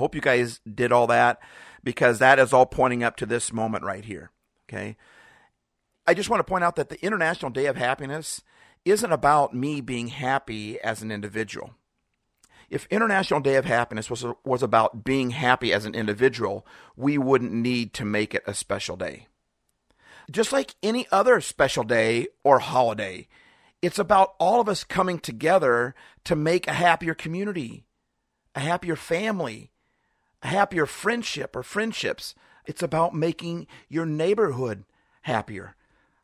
Hope 0.01 0.15
you 0.15 0.21
guys 0.21 0.59
did 0.73 0.91
all 0.91 1.07
that 1.07 1.39
because 1.83 2.19
that 2.19 2.39
is 2.39 2.53
all 2.53 2.65
pointing 2.65 3.03
up 3.03 3.15
to 3.17 3.25
this 3.25 3.53
moment 3.53 3.83
right 3.83 4.03
here. 4.03 4.31
Okay. 4.67 4.97
I 6.07 6.13
just 6.13 6.29
want 6.29 6.39
to 6.39 6.49
point 6.49 6.63
out 6.63 6.75
that 6.75 6.89
the 6.89 7.03
International 7.05 7.51
Day 7.51 7.67
of 7.67 7.77
Happiness 7.77 8.41
isn't 8.83 9.11
about 9.11 9.53
me 9.53 9.79
being 9.79 10.07
happy 10.07 10.79
as 10.81 11.01
an 11.01 11.11
individual. 11.11 11.75
If 12.69 12.87
International 12.89 13.41
Day 13.41 13.55
of 13.55 13.65
Happiness 13.65 14.09
was, 14.09 14.25
was 14.43 14.63
about 14.63 15.03
being 15.03 15.31
happy 15.31 15.71
as 15.71 15.85
an 15.85 15.93
individual, 15.93 16.65
we 16.95 17.17
wouldn't 17.17 17.51
need 17.51 17.93
to 17.93 18.05
make 18.05 18.33
it 18.33 18.43
a 18.47 18.53
special 18.53 18.95
day. 18.95 19.27
Just 20.31 20.51
like 20.51 20.75
any 20.81 21.05
other 21.11 21.41
special 21.41 21.83
day 21.83 22.27
or 22.43 22.59
holiday, 22.59 23.27
it's 23.81 23.99
about 23.99 24.33
all 24.39 24.61
of 24.61 24.69
us 24.69 24.83
coming 24.83 25.19
together 25.19 25.93
to 26.23 26.35
make 26.35 26.65
a 26.65 26.73
happier 26.73 27.13
community, 27.13 27.85
a 28.55 28.61
happier 28.61 28.95
family, 28.95 29.71
happier 30.41 30.85
friendship 30.85 31.55
or 31.55 31.63
friendships. 31.63 32.35
It's 32.65 32.83
about 32.83 33.15
making 33.15 33.67
your 33.89 34.05
neighborhood 34.05 34.85
happier. 35.23 35.75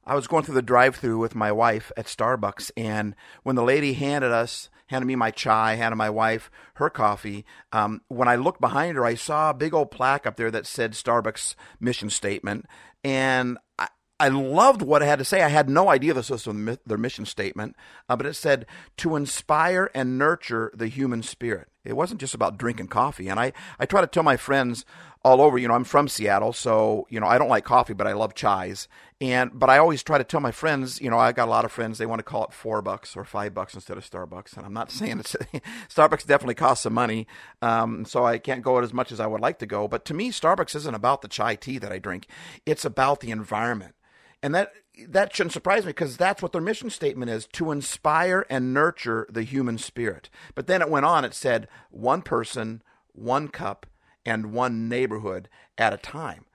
I 0.06 0.16
was 0.16 0.28
going 0.28 0.44
through 0.44 0.56
the 0.56 0.62
drive-through 0.62 1.18
with 1.20 1.36
my 1.36 1.52
wife 1.52 1.92
at 1.98 2.06
Starbucks, 2.06 2.72
and 2.78 3.16
when 3.44 3.56
the 3.56 3.64
lady 3.64 3.94
handed 3.94 4.32
us, 4.32 4.70
handed 4.88 5.06
me 5.06 5.16
my 5.16 5.32
chai, 5.32 5.76
handed 5.76 5.98
my 5.98 6.10
wife 6.10 6.50
her 6.76 6.90
coffee, 6.90 7.44
um, 7.74 8.02
when 8.08 8.30
I 8.30 8.38
looked 8.38 8.62
behind 8.62 8.96
her, 8.96 9.06
I 9.06 9.16
saw 9.16 9.50
a 9.50 9.54
big 9.54 9.74
old 9.74 9.92
plaque 9.92 10.26
up 10.26 10.38
there 10.38 10.50
that 10.52 10.66
said 10.66 10.94
Starbucks 10.94 11.56
mission 11.82 12.10
statement, 12.10 12.66
and 13.04 13.58
I, 13.78 13.90
I 14.18 14.30
loved 14.30 14.82
what 14.82 15.02
it 15.02 15.08
had 15.08 15.20
to 15.20 15.26
say. 15.26 15.42
I 15.42 15.50
had 15.50 15.70
no 15.70 15.90
idea 15.90 16.14
this 16.14 16.30
was 16.30 16.48
their 16.86 16.98
mission 16.98 17.26
statement, 17.26 17.76
uh, 18.08 18.16
but 18.16 18.26
it 18.26 18.36
said 18.36 18.66
to 18.98 19.18
inspire 19.18 19.92
and 19.94 20.18
nurture 20.18 20.72
the 20.74 20.88
human 20.88 21.22
spirit. 21.22 21.68
It 21.88 21.96
wasn't 21.96 22.20
just 22.20 22.34
about 22.34 22.58
drinking 22.58 22.88
coffee. 22.88 23.28
And 23.28 23.40
I, 23.40 23.54
I 23.80 23.86
try 23.86 24.02
to 24.02 24.08
tell 24.08 24.24
my 24.24 24.38
friends 24.38 24.86
all 25.24 25.42
over, 25.42 25.58
you 25.58 25.68
know, 25.68 25.74
I'm 25.74 25.84
from 25.84 26.08
Seattle, 26.08 26.54
so, 26.54 27.06
you 27.10 27.20
know, 27.20 27.28
I 27.28 27.38
don't 27.38 27.50
like 27.50 27.66
coffee, 27.66 27.94
but 27.94 28.08
I 28.08 28.14
love 28.14 28.34
chais. 28.34 28.88
And, 29.20 29.52
but 29.54 29.70
I 29.70 29.78
always 29.78 30.04
try 30.04 30.18
to 30.18 30.24
tell 30.24 30.40
my 30.40 30.52
friends, 30.52 31.02
you 31.02 31.10
know, 31.10 31.18
I 31.18 31.32
got 31.32 31.48
a 31.48 31.52
lot 31.52 31.66
of 31.66 31.72
friends, 31.72 31.98
they 31.98 32.06
want 32.06 32.20
to 32.20 32.24
call 32.24 32.46
it 32.46 32.54
four 32.54 32.82
bucks 32.82 33.16
or 33.16 33.26
five 33.26 33.54
bucks 33.54 33.74
instead 33.74 33.98
of 33.98 34.10
Starbucks. 34.10 34.56
And 34.56 34.66
I'm 34.66 34.74
not 34.74 34.92
saying 34.98 35.20
it's, 35.20 35.36
Starbucks 35.90 36.26
definitely 36.26 36.56
costs 36.56 36.84
some 36.84 36.94
money. 36.94 37.28
Um, 37.62 38.06
so 38.06 38.26
I 38.26 38.38
can't 38.38 38.62
go 38.62 38.78
as 38.78 38.94
much 38.94 39.12
as 39.12 39.20
I 39.20 39.28
would 39.28 39.42
like 39.42 39.60
to 39.60 39.66
go. 39.66 39.88
But 39.88 40.06
to 40.06 40.14
me, 40.14 40.32
Starbucks 40.32 40.76
isn't 40.76 40.96
about 40.96 41.22
the 41.22 41.28
chai 41.28 41.56
tea 41.56 41.78
that 41.80 41.92
I 41.92 42.00
drink. 42.00 42.28
It's 42.66 42.86
about 42.86 43.20
the 43.20 43.32
environment. 43.32 43.96
And 44.44 44.54
that 44.54 44.72
that 45.08 45.36
shouldn't 45.36 45.54
surprise 45.54 45.86
me 45.86 45.90
because 45.90 46.18
that's 46.18 46.42
what 46.42 46.52
their 46.52 46.62
mission 46.62 46.90
statement 46.90 47.30
is 47.32 47.48
to 47.54 47.72
inspire 47.72 48.46
and 48.50 48.74
nurture 48.74 49.28
the 49.30 49.44
human 49.44 49.78
spirit. 49.78 50.30
But 50.56 50.68
then 50.68 50.82
it 50.82 50.90
went 50.90 51.06
on, 51.06 51.26
it 51.26 51.34
said 51.34 51.68
one 51.90 52.22
person, 52.22 52.82
one 53.14 53.48
cup, 53.48 53.86
and 54.26 54.52
one 54.52 54.90
neighborhood 54.90 55.50
at 55.78 55.94
a 55.94 55.98
time. 55.98 56.46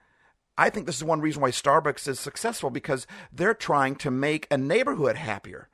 I 0.57 0.69
think 0.69 0.85
this 0.85 0.97
is 0.97 1.03
one 1.03 1.21
reason 1.21 1.41
why 1.41 1.51
Starbucks 1.51 2.07
is 2.07 2.19
successful 2.19 2.69
because 2.69 3.07
they're 3.31 3.55
trying 3.55 3.95
to 3.97 4.11
make 4.11 4.47
a 4.51 4.57
neighborhood 4.57 5.15
happier. 5.15 5.69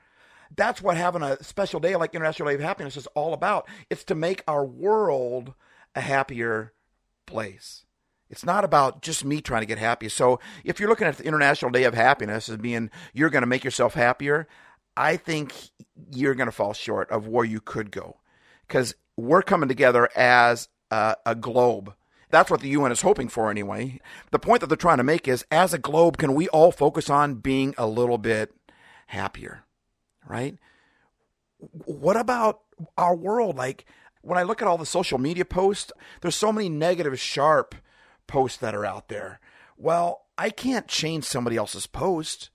That's 0.56 0.82
what 0.82 0.98
having 0.98 1.22
a 1.22 1.44
special 1.44 1.80
day 1.80 1.96
like 1.96 2.16
International 2.16 2.48
Day 2.48 2.56
of 2.56 2.62
Happiness 2.62 2.98
is 2.98 3.08
all 3.08 3.34
about. 3.34 3.68
It's 3.90 4.04
to 4.06 4.16
make 4.16 4.44
our 4.48 4.66
world 4.66 5.54
a 5.96 6.02
happier 6.02 6.74
place. 7.26 7.86
It's 8.30 8.46
not 8.46 8.64
about 8.64 9.02
just 9.02 9.26
me 9.26 9.42
trying 9.42 9.62
to 9.62 9.66
get 9.66 9.80
happy. 9.80 10.08
So 10.10 10.40
if 10.64 10.80
you're 10.80 10.90
looking 10.90 11.08
at 11.08 11.18
the 11.18 11.26
International 11.26 11.72
Day 11.72 11.84
of 11.84 11.96
Happiness 11.96 12.48
as 12.48 12.58
being 12.58 12.92
you're 13.14 13.30
going 13.30 13.42
to 13.42 13.48
make 13.48 13.64
yourself 13.64 13.96
happier, 13.96 14.48
I 14.96 15.18
think 15.18 15.54
you're 16.12 16.36
going 16.36 16.48
to 16.48 16.52
fall 16.52 16.74
short 16.74 17.10
of 17.10 17.28
where 17.28 17.46
you 17.46 17.60
could 17.60 17.92
go 17.92 18.18
because 18.68 18.96
we're 19.18 19.42
coming 19.42 19.70
together 19.70 20.10
as 20.16 20.70
a, 20.92 21.16
a 21.26 21.36
globe. 21.36 21.94
That's 22.32 22.52
what 22.52 22.62
the 22.62 22.70
UN 22.70 22.92
is 22.92 23.02
hoping 23.02 23.28
for 23.28 23.50
anyway. 23.50 24.00
The 24.32 24.40
point 24.40 24.62
that 24.62 24.68
they're 24.68 24.78
trying 24.78 24.98
to 24.98 25.04
make 25.04 25.28
is 25.28 25.46
as 25.50 25.74
a 25.74 25.80
globe, 25.80 26.18
can 26.18 26.36
we 26.36 26.48
all 26.50 26.72
focus 26.72 27.10
on 27.10 27.36
being 27.36 27.74
a 27.78 27.88
little 27.88 28.20
bit 28.20 28.54
happier? 29.08 29.64
Right? 30.28 30.58
What 31.58 32.16
about 32.16 32.62
our 32.98 33.16
world? 33.16 33.56
Like 33.56 33.86
when 34.22 34.38
I 34.38 34.44
look 34.44 34.62
at 34.62 34.68
all 34.68 34.78
the 34.78 34.86
social 34.86 35.18
media 35.18 35.46
posts, 35.46 35.92
there's 36.22 36.36
so 36.36 36.52
many 36.52 36.70
negative, 36.70 37.20
sharp, 37.20 37.74
posts 38.30 38.60
that 38.60 38.76
are 38.76 38.86
out 38.86 39.10
there. 39.10 39.42
Well, 39.76 40.22
I 40.38 40.52
can't 40.52 40.88
change 40.88 41.26
somebody 41.26 41.58
else's 41.58 41.88
post, 41.88 42.50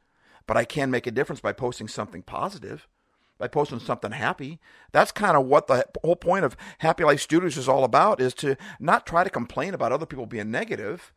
but 0.47 0.57
I 0.57 0.65
can 0.65 0.91
make 0.91 1.07
a 1.07 1.11
difference 1.11 1.41
by 1.41 1.53
posting 1.53 1.89
something 1.89 2.23
positive, 2.23 2.89
by 3.37 3.49
posting 3.49 3.81
something 3.81 4.13
happy. 4.13 4.61
That's 4.93 5.13
kind 5.13 5.37
of 5.37 5.47
what 5.47 5.67
the 5.67 5.85
whole 6.03 6.17
point 6.17 6.45
of 6.45 6.57
Happy 6.79 7.05
Life 7.05 7.21
Studios 7.21 7.59
is 7.59 7.69
all 7.69 7.85
about 7.85 8.21
is 8.21 8.33
to 8.35 8.57
not 8.79 9.07
try 9.07 9.25
to 9.25 9.31
complain 9.31 9.75
about 9.75 9.93
other 9.93 10.07
people 10.07 10.27
being 10.27 10.51
negative 10.51 11.13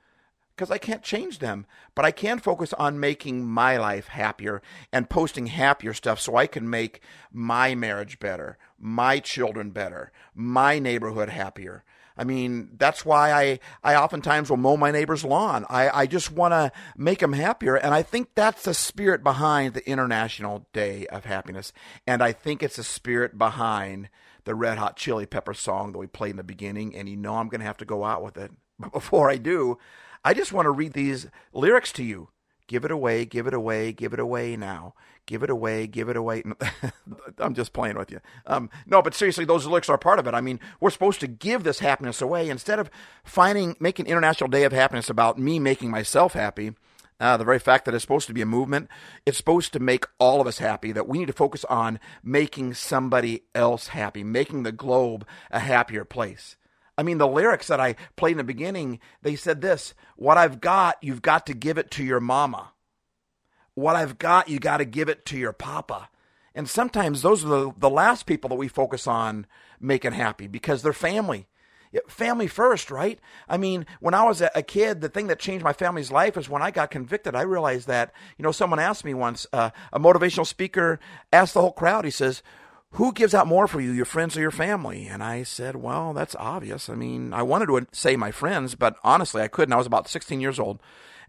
because 0.56 0.72
I 0.72 0.80
can't 0.80 1.04
change 1.04 1.38
them, 1.38 1.68
but 1.94 2.04
I 2.04 2.10
can 2.10 2.40
focus 2.40 2.74
on 2.74 3.00
making 3.00 3.46
my 3.46 3.78
life 3.78 4.08
happier 4.08 4.64
and 4.92 5.08
posting 5.08 5.48
happier 5.48 5.94
stuff 5.94 6.20
so 6.20 6.36
I 6.36 6.48
can 6.48 6.68
make 6.68 7.02
my 7.32 7.76
marriage 7.76 8.18
better, 8.18 8.58
my 8.80 9.20
children 9.20 9.70
better, 9.70 10.12
my 10.34 10.80
neighborhood 10.80 11.30
happier. 11.30 11.84
I 12.18 12.24
mean, 12.24 12.70
that's 12.78 13.06
why 13.06 13.32
I, 13.32 13.60
I 13.84 13.96
oftentimes 13.96 14.50
will 14.50 14.58
mow 14.58 14.76
my 14.76 14.92
neighbor's 14.92 15.24
lawn. 15.24 15.66
I, 15.70 15.90
I 16.02 16.06
just 16.08 16.32
want 16.32 16.54
to 16.54 16.72
make 16.98 17.20
them 17.20 17.34
happier. 17.34 17.76
And 17.76 17.94
I 17.94 18.02
think 18.02 18.30
that's 18.36 18.64
the 18.64 18.74
spirit 18.74 19.24
behind 19.24 19.74
the 19.74 19.88
International 19.88 20.66
Day 20.74 21.06
of 21.08 21.26
Happiness. 21.26 21.74
And 22.06 22.24
I 22.24 22.32
think 22.32 22.64
it's 22.64 22.78
the 22.78 22.84
spirit 22.84 23.38
behind 23.38 24.10
the 24.46 24.56
Red 24.56 24.78
Hot 24.78 24.96
Chili 24.96 25.26
Pepper 25.26 25.54
song 25.54 25.92
that 25.92 26.00
we 26.00 26.08
played 26.08 26.32
in 26.32 26.38
the 26.38 26.44
beginning. 26.44 26.96
And 26.96 27.08
you 27.08 27.18
know 27.18 27.36
I'm 27.36 27.50
going 27.50 27.62
to 27.62 27.68
have 27.68 27.78
to 27.78 27.86
go 27.86 28.04
out 28.04 28.24
with 28.24 28.38
it. 28.38 28.52
But 28.80 28.92
before 28.92 29.30
I 29.30 29.38
do, 29.38 29.78
I 30.24 30.34
just 30.34 30.54
want 30.54 30.66
to 30.66 30.72
read 30.72 30.94
these 30.94 31.28
lyrics 31.54 31.92
to 31.94 32.04
you. 32.04 32.30
Give 32.68 32.84
it 32.84 32.92
away, 32.92 33.26
give 33.26 33.48
it 33.48 33.54
away, 33.54 33.94
give 33.94 34.14
it 34.14 34.20
away 34.20 34.58
now. 34.58 34.94
Give 35.26 35.44
it 35.44 35.50
away, 35.50 35.88
give 35.88 36.10
it 36.10 36.16
away. 36.16 36.44
I'm 37.38 37.54
just 37.54 37.74
playing 37.74 37.98
with 37.98 38.12
you. 38.12 38.20
Um, 38.46 38.70
no, 38.86 39.02
but 39.02 39.14
seriously, 39.14 39.46
those 39.46 39.66
lyrics 39.66 39.90
are 39.90 39.98
part 39.98 40.20
of 40.20 40.28
it. 40.28 40.34
I 40.34 40.42
mean, 40.42 40.60
we're 40.80 40.90
supposed 40.90 41.20
to 41.22 41.28
give 41.28 41.64
this 41.64 41.80
happiness 41.80 42.22
away 42.22 42.50
instead 42.50 42.80
of 42.80 42.90
finding, 43.24 43.76
making 43.80 44.08
International 44.08 44.50
Day 44.50 44.64
of 44.64 44.72
Happiness 44.72 45.10
about 45.10 45.38
me 45.38 45.60
making 45.60 45.92
myself 45.92 46.34
happy. 46.34 46.74
Uh, 47.20 47.36
the 47.36 47.44
very 47.44 47.60
fact 47.60 47.86
that 47.86 47.96
it's 47.96 48.04
supposed 48.04 48.28
to 48.28 48.34
be 48.34 48.42
a 48.42 48.46
movement, 48.46 48.90
it's 49.26 49.38
supposed 49.38 49.74
to 49.74 49.80
make 49.80 50.06
all 50.20 50.40
of 50.40 50.48
us 50.48 50.60
happy. 50.60 50.92
That 50.92 51.08
we 51.08 51.18
need 51.18 51.28
to 51.28 51.34
focus 51.34 51.66
on 51.66 52.00
making 52.24 52.76
somebody 52.76 53.44
else 53.56 53.88
happy, 53.88 54.24
making 54.24 54.64
the 54.64 54.72
globe 54.72 55.26
a 55.52 55.60
happier 55.60 56.06
place. 56.06 56.58
I 56.98 57.04
mean, 57.04 57.20
the 57.20 57.28
lyrics 57.28 57.68
that 57.68 57.80
I 57.80 57.96
played 58.16 58.32
in 58.32 58.38
the 58.38 58.44
beginning, 58.44 59.00
they 59.22 59.36
said 59.36 59.62
this 59.62 59.94
What 60.16 60.38
I've 60.38 60.60
got, 60.60 60.98
you've 61.02 61.22
got 61.22 61.46
to 61.48 61.54
give 61.54 61.78
it 61.78 61.92
to 61.92 62.04
your 62.04 62.20
mama. 62.20 62.72
What 63.76 63.96
I've 63.96 64.18
got, 64.18 64.50
you 64.50 64.60
got 64.60 64.78
to 64.78 64.86
give 64.86 65.08
it 65.08 65.26
to 65.28 65.38
your 65.38 65.54
papa. 65.54 66.10
And 66.56 66.68
sometimes 66.68 67.22
those 67.22 67.46
are 67.46 67.50
the, 67.50 67.74
the 67.78 67.90
last 67.90 68.26
people 68.26 68.50
that 68.50 68.56
we 68.56 68.68
focus 68.68 69.06
on 69.06 69.46
making 69.80 70.14
happy 70.14 70.48
because 70.48 70.82
they're 70.82 70.94
family. 70.94 71.48
Family 72.08 72.48
first, 72.48 72.90
right? 72.90 73.20
I 73.48 73.58
mean, 73.58 73.86
when 74.00 74.16
I 74.16 74.24
was 74.24 74.42
a 74.42 74.64
kid, 74.64 75.00
the 75.00 75.10
thing 75.10 75.28
that 75.28 75.40
changed 75.40 75.64
my 75.64 75.74
family's 75.74 76.12
life 76.12 76.36
is 76.36 76.50
when 76.50 76.64
I 76.64 76.72
got 76.72 76.90
convicted. 76.90 77.36
I 77.36 77.44
realized 77.44 77.88
that, 77.88 78.12
you 78.38 78.44
know, 78.44 78.52
someone 78.52 78.80
asked 78.80 79.06
me 79.06 79.14
once, 79.14 79.46
uh, 79.54 79.70
a 79.94 80.00
motivational 80.00 80.46
speaker 80.48 81.00
asked 81.32 81.54
the 81.54 81.62
whole 81.62 81.72
crowd, 81.72 82.04
he 82.06 82.12
says, 82.12 82.42
who 82.92 83.12
gives 83.14 83.34
out 83.34 83.48
more 83.48 83.68
for 83.68 83.82
you, 83.82 83.92
your 83.92 84.06
friends 84.06 84.38
or 84.38 84.42
your 84.42 84.52
family? 84.52 85.08
And 85.08 85.24
I 85.24 85.44
said, 85.44 85.76
well, 85.76 86.14
that's 86.14 86.36
obvious. 86.40 86.90
I 86.90 86.96
mean, 86.96 87.34
I 87.34 87.44
wanted 87.44 87.68
to 87.68 87.88
say 87.92 88.16
my 88.16 88.32
friends, 88.32 88.76
but 88.76 88.96
honestly, 89.04 89.42
I 89.42 89.48
couldn't. 89.48 89.74
I 89.74 89.78
was 89.78 89.88
about 89.88 90.08
16 90.08 90.40
years 90.40 90.60
old. 90.60 90.80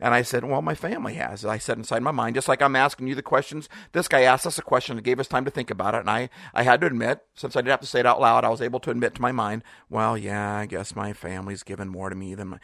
And 0.00 0.14
I 0.14 0.22
said, 0.22 0.44
well, 0.44 0.62
my 0.62 0.74
family 0.74 1.14
has. 1.14 1.44
I 1.44 1.58
said 1.58 1.76
inside 1.76 2.02
my 2.02 2.12
mind, 2.12 2.36
just 2.36 2.48
like 2.48 2.62
I'm 2.62 2.76
asking 2.76 3.08
you 3.08 3.14
the 3.14 3.22
questions. 3.22 3.68
This 3.92 4.06
guy 4.06 4.22
asked 4.22 4.46
us 4.46 4.58
a 4.58 4.62
question 4.62 4.96
and 4.96 5.04
gave 5.04 5.18
us 5.18 5.26
time 5.26 5.44
to 5.44 5.50
think 5.50 5.70
about 5.70 5.94
it. 5.94 6.00
And 6.00 6.10
I, 6.10 6.30
I 6.54 6.62
had 6.62 6.80
to 6.82 6.86
admit, 6.86 7.22
since 7.34 7.56
I 7.56 7.60
didn't 7.60 7.72
have 7.72 7.80
to 7.80 7.86
say 7.86 8.00
it 8.00 8.06
out 8.06 8.20
loud, 8.20 8.44
I 8.44 8.48
was 8.48 8.62
able 8.62 8.78
to 8.80 8.90
admit 8.90 9.16
to 9.16 9.22
my 9.22 9.32
mind, 9.32 9.64
well, 9.90 10.16
yeah, 10.16 10.56
I 10.56 10.66
guess 10.66 10.94
my 10.94 11.12
family's 11.12 11.64
given 11.64 11.88
more 11.88 12.10
to 12.10 12.16
me 12.16 12.34
than 12.34 12.48
my 12.48 12.58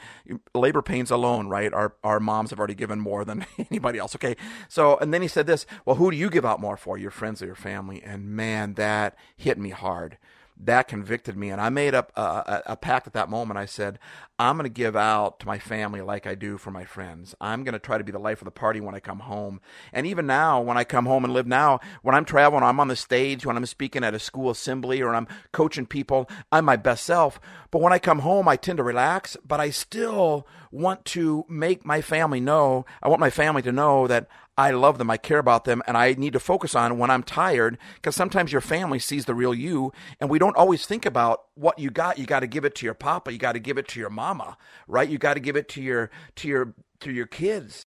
labor 0.54 0.82
pains 0.82 1.10
alone, 1.10 1.48
right? 1.48 1.72
Our, 1.72 1.94
our 2.04 2.20
moms 2.20 2.50
have 2.50 2.58
already 2.58 2.74
given 2.74 3.00
more 3.00 3.24
than 3.24 3.46
anybody 3.70 3.98
else. 3.98 4.14
Okay. 4.14 4.36
So, 4.68 4.96
and 4.98 5.12
then 5.12 5.22
he 5.22 5.28
said 5.28 5.46
this, 5.46 5.66
well, 5.84 5.96
who 5.96 6.10
do 6.10 6.16
you 6.16 6.30
give 6.30 6.44
out 6.44 6.60
more 6.60 6.76
for? 6.76 6.96
Your 6.96 7.10
friends 7.10 7.42
or 7.42 7.46
your 7.46 7.54
family? 7.56 8.00
And 8.02 8.28
man, 8.28 8.74
that 8.74 9.16
hit 9.36 9.58
me 9.58 9.70
hard 9.70 10.18
that 10.56 10.88
convicted 10.88 11.36
me. 11.36 11.50
And 11.50 11.60
I 11.60 11.68
made 11.68 11.94
up 11.94 12.12
a, 12.16 12.20
a, 12.20 12.62
a, 12.66 12.76
pact 12.76 13.06
at 13.06 13.12
that 13.14 13.28
moment. 13.28 13.58
I 13.58 13.66
said, 13.66 13.98
I'm 14.38 14.56
going 14.56 14.64
to 14.64 14.68
give 14.68 14.94
out 14.94 15.40
to 15.40 15.46
my 15.46 15.58
family 15.58 16.00
like 16.00 16.26
I 16.26 16.34
do 16.34 16.58
for 16.58 16.70
my 16.70 16.84
friends. 16.84 17.34
I'm 17.40 17.64
going 17.64 17.72
to 17.72 17.78
try 17.78 17.98
to 17.98 18.04
be 18.04 18.12
the 18.12 18.18
life 18.18 18.40
of 18.40 18.44
the 18.44 18.52
party 18.52 18.80
when 18.80 18.94
I 18.94 19.00
come 19.00 19.20
home. 19.20 19.60
And 19.92 20.06
even 20.06 20.26
now, 20.26 20.60
when 20.60 20.76
I 20.76 20.84
come 20.84 21.06
home 21.06 21.24
and 21.24 21.32
live 21.32 21.46
now, 21.46 21.80
when 22.02 22.14
I'm 22.14 22.24
traveling, 22.24 22.62
I'm 22.62 22.80
on 22.80 22.88
the 22.88 22.96
stage, 22.96 23.44
when 23.44 23.56
I'm 23.56 23.66
speaking 23.66 24.04
at 24.04 24.14
a 24.14 24.18
school 24.18 24.50
assembly 24.50 25.02
or 25.02 25.14
I'm 25.14 25.28
coaching 25.52 25.86
people, 25.86 26.28
I'm 26.52 26.64
my 26.64 26.76
best 26.76 27.04
self. 27.04 27.40
But 27.70 27.80
when 27.80 27.92
I 27.92 27.98
come 27.98 28.20
home, 28.20 28.46
I 28.46 28.56
tend 28.56 28.76
to 28.76 28.84
relax, 28.84 29.36
but 29.44 29.60
I 29.60 29.70
still 29.70 30.46
want 30.70 31.04
to 31.04 31.44
make 31.48 31.84
my 31.84 32.00
family 32.00 32.40
know, 32.40 32.84
I 33.02 33.08
want 33.08 33.20
my 33.20 33.30
family 33.30 33.62
to 33.62 33.72
know 33.72 34.06
that 34.06 34.28
I 34.56 34.70
love 34.70 34.98
them, 34.98 35.10
I 35.10 35.16
care 35.16 35.38
about 35.38 35.64
them, 35.64 35.82
and 35.86 35.96
I 35.96 36.14
need 36.14 36.32
to 36.34 36.40
focus 36.40 36.76
on 36.76 36.96
when 36.96 37.10
I'm 37.10 37.24
tired 37.24 37.76
because 37.96 38.14
sometimes 38.14 38.52
your 38.52 38.60
family 38.60 39.00
sees 39.00 39.24
the 39.24 39.34
real 39.34 39.52
you, 39.52 39.92
and 40.20 40.30
we 40.30 40.38
don't 40.38 40.56
always 40.56 40.86
think 40.86 41.04
about 41.04 41.44
what 41.54 41.78
you 41.78 41.90
got. 41.90 42.18
You 42.18 42.26
got 42.26 42.40
to 42.40 42.46
give 42.46 42.64
it 42.64 42.74
to 42.76 42.86
your 42.86 42.94
papa, 42.94 43.32
you 43.32 43.38
got 43.38 43.52
to 43.52 43.58
give 43.58 43.78
it 43.78 43.88
to 43.88 44.00
your 44.00 44.10
mama, 44.10 44.56
right? 44.86 45.08
You 45.08 45.18
got 45.18 45.34
to 45.34 45.40
give 45.40 45.56
it 45.56 45.68
to 45.70 45.82
your 45.82 46.10
to 46.36 46.48
your 46.48 46.74
to 47.00 47.12
your 47.12 47.26
kids. 47.26 47.86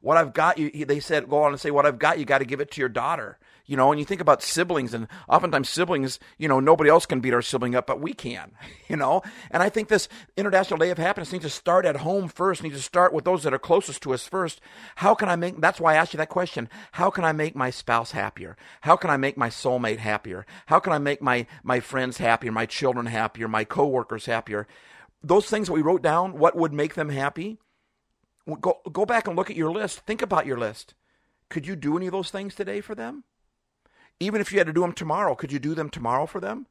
What 0.00 0.16
I've 0.16 0.32
got, 0.32 0.58
you 0.58 0.86
they 0.86 1.00
said, 1.00 1.28
go 1.28 1.42
on 1.42 1.52
and 1.52 1.60
say, 1.60 1.70
what 1.70 1.86
I've 1.86 1.98
got, 1.98 2.18
you 2.18 2.24
got 2.24 2.38
to 2.38 2.46
give 2.46 2.60
it 2.60 2.70
to 2.72 2.80
your 2.80 2.88
daughter. 2.88 3.38
You 3.70 3.76
know, 3.76 3.92
and 3.92 4.00
you 4.00 4.04
think 4.04 4.20
about 4.20 4.42
siblings, 4.42 4.92
and 4.92 5.06
oftentimes 5.28 5.68
siblings, 5.68 6.18
you 6.38 6.48
know, 6.48 6.58
nobody 6.58 6.90
else 6.90 7.06
can 7.06 7.20
beat 7.20 7.32
our 7.32 7.40
sibling 7.40 7.76
up, 7.76 7.86
but 7.86 8.00
we 8.00 8.12
can, 8.12 8.50
you 8.88 8.96
know. 8.96 9.22
And 9.48 9.62
I 9.62 9.68
think 9.68 9.86
this 9.86 10.08
International 10.36 10.76
Day 10.76 10.90
of 10.90 10.98
Happiness 10.98 11.30
needs 11.30 11.44
to 11.44 11.50
start 11.50 11.86
at 11.86 11.98
home 11.98 12.26
first, 12.26 12.64
needs 12.64 12.74
to 12.74 12.82
start 12.82 13.12
with 13.12 13.24
those 13.24 13.44
that 13.44 13.54
are 13.54 13.60
closest 13.60 14.02
to 14.02 14.12
us 14.12 14.26
first. 14.26 14.60
How 14.96 15.14
can 15.14 15.28
I 15.28 15.36
make, 15.36 15.60
that's 15.60 15.80
why 15.80 15.92
I 15.92 15.98
asked 15.98 16.12
you 16.12 16.18
that 16.18 16.28
question. 16.28 16.68
How 16.90 17.10
can 17.10 17.24
I 17.24 17.30
make 17.30 17.54
my 17.54 17.70
spouse 17.70 18.10
happier? 18.10 18.56
How 18.80 18.96
can 18.96 19.08
I 19.08 19.16
make 19.16 19.36
my 19.36 19.50
soulmate 19.50 19.98
happier? 19.98 20.46
How 20.66 20.80
can 20.80 20.92
I 20.92 20.98
make 20.98 21.22
my, 21.22 21.46
my 21.62 21.78
friends 21.78 22.18
happier, 22.18 22.50
my 22.50 22.66
children 22.66 23.06
happier, 23.06 23.46
my 23.46 23.62
coworkers 23.62 24.26
happier? 24.26 24.66
Those 25.22 25.46
things 25.46 25.68
that 25.68 25.74
we 25.74 25.82
wrote 25.82 26.02
down, 26.02 26.38
what 26.38 26.56
would 26.56 26.72
make 26.72 26.94
them 26.94 27.10
happy? 27.10 27.60
Go, 28.60 28.80
go 28.90 29.06
back 29.06 29.28
and 29.28 29.36
look 29.36 29.48
at 29.48 29.54
your 29.54 29.70
list. 29.70 30.00
Think 30.00 30.22
about 30.22 30.44
your 30.44 30.58
list. 30.58 30.94
Could 31.50 31.68
you 31.68 31.76
do 31.76 31.96
any 31.96 32.06
of 32.06 32.12
those 32.12 32.32
things 32.32 32.56
today 32.56 32.80
for 32.80 32.96
them? 32.96 33.22
Even 34.20 34.40
if 34.40 34.52
you 34.52 34.58
had 34.58 34.66
to 34.66 34.72
do 34.72 34.82
them 34.82 34.92
tomorrow, 34.92 35.34
could 35.34 35.50
you 35.50 35.58
do 35.58 35.74
them 35.74 35.90
tomorrow 35.90 36.26
for 36.26 36.40
them? 36.40 36.66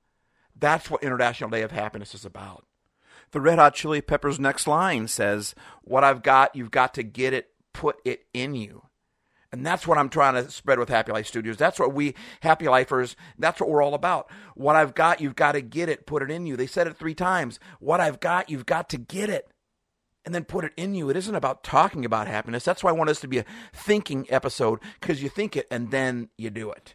That's 0.55 0.89
what 0.89 1.03
International 1.03 1.49
Day 1.49 1.63
of 1.63 1.71
Happiness 1.71 2.13
is 2.13 2.25
about. 2.25 2.65
The 3.31 3.41
Red 3.41 3.59
Hot 3.59 3.75
Chili 3.75 4.01
Peppers' 4.01 4.39
next 4.39 4.67
line 4.67 5.07
says, 5.07 5.55
What 5.83 6.03
I've 6.03 6.23
got, 6.23 6.55
you've 6.55 6.71
got 6.71 6.93
to 6.95 7.03
get 7.03 7.33
it, 7.33 7.49
put 7.73 7.97
it 8.05 8.25
in 8.33 8.55
you. 8.55 8.83
And 9.51 9.65
that's 9.65 9.87
what 9.87 9.97
I'm 9.97 10.09
trying 10.09 10.35
to 10.35 10.51
spread 10.51 10.77
with 10.77 10.89
Happy 10.89 11.11
Life 11.11 11.27
Studios. 11.27 11.57
That's 11.57 11.79
what 11.79 11.93
we, 11.93 12.13
Happy 12.41 12.67
Lifers, 12.67 13.15
that's 13.37 13.59
what 13.59 13.69
we're 13.69 13.83
all 13.83 13.95
about. 13.95 14.29
What 14.55 14.75
I've 14.75 14.93
got, 14.93 15.21
you've 15.21 15.35
got 15.35 15.53
to 15.53 15.61
get 15.61 15.89
it, 15.89 16.05
put 16.05 16.21
it 16.21 16.29
in 16.29 16.45
you. 16.45 16.55
They 16.55 16.67
said 16.67 16.85
it 16.87 16.97
three 16.97 17.15
times. 17.15 17.59
What 17.79 17.99
I've 17.99 18.19
got, 18.19 18.49
you've 18.49 18.67
got 18.67 18.89
to 18.89 18.97
get 18.97 19.29
it 19.29 19.51
and 20.23 20.35
then 20.35 20.43
put 20.43 20.65
it 20.65 20.73
in 20.77 20.93
you. 20.93 21.09
It 21.09 21.17
isn't 21.17 21.33
about 21.33 21.63
talking 21.63 22.05
about 22.05 22.27
happiness. 22.27 22.63
That's 22.63 22.83
why 22.83 22.91
I 22.91 22.93
want 22.93 23.09
us 23.09 23.21
to 23.21 23.27
be 23.27 23.39
a 23.39 23.45
thinking 23.73 24.27
episode 24.29 24.79
because 24.99 25.23
you 25.23 25.29
think 25.29 25.55
it 25.55 25.65
and 25.71 25.89
then 25.89 26.29
you 26.37 26.51
do 26.51 26.69
it. 26.71 26.93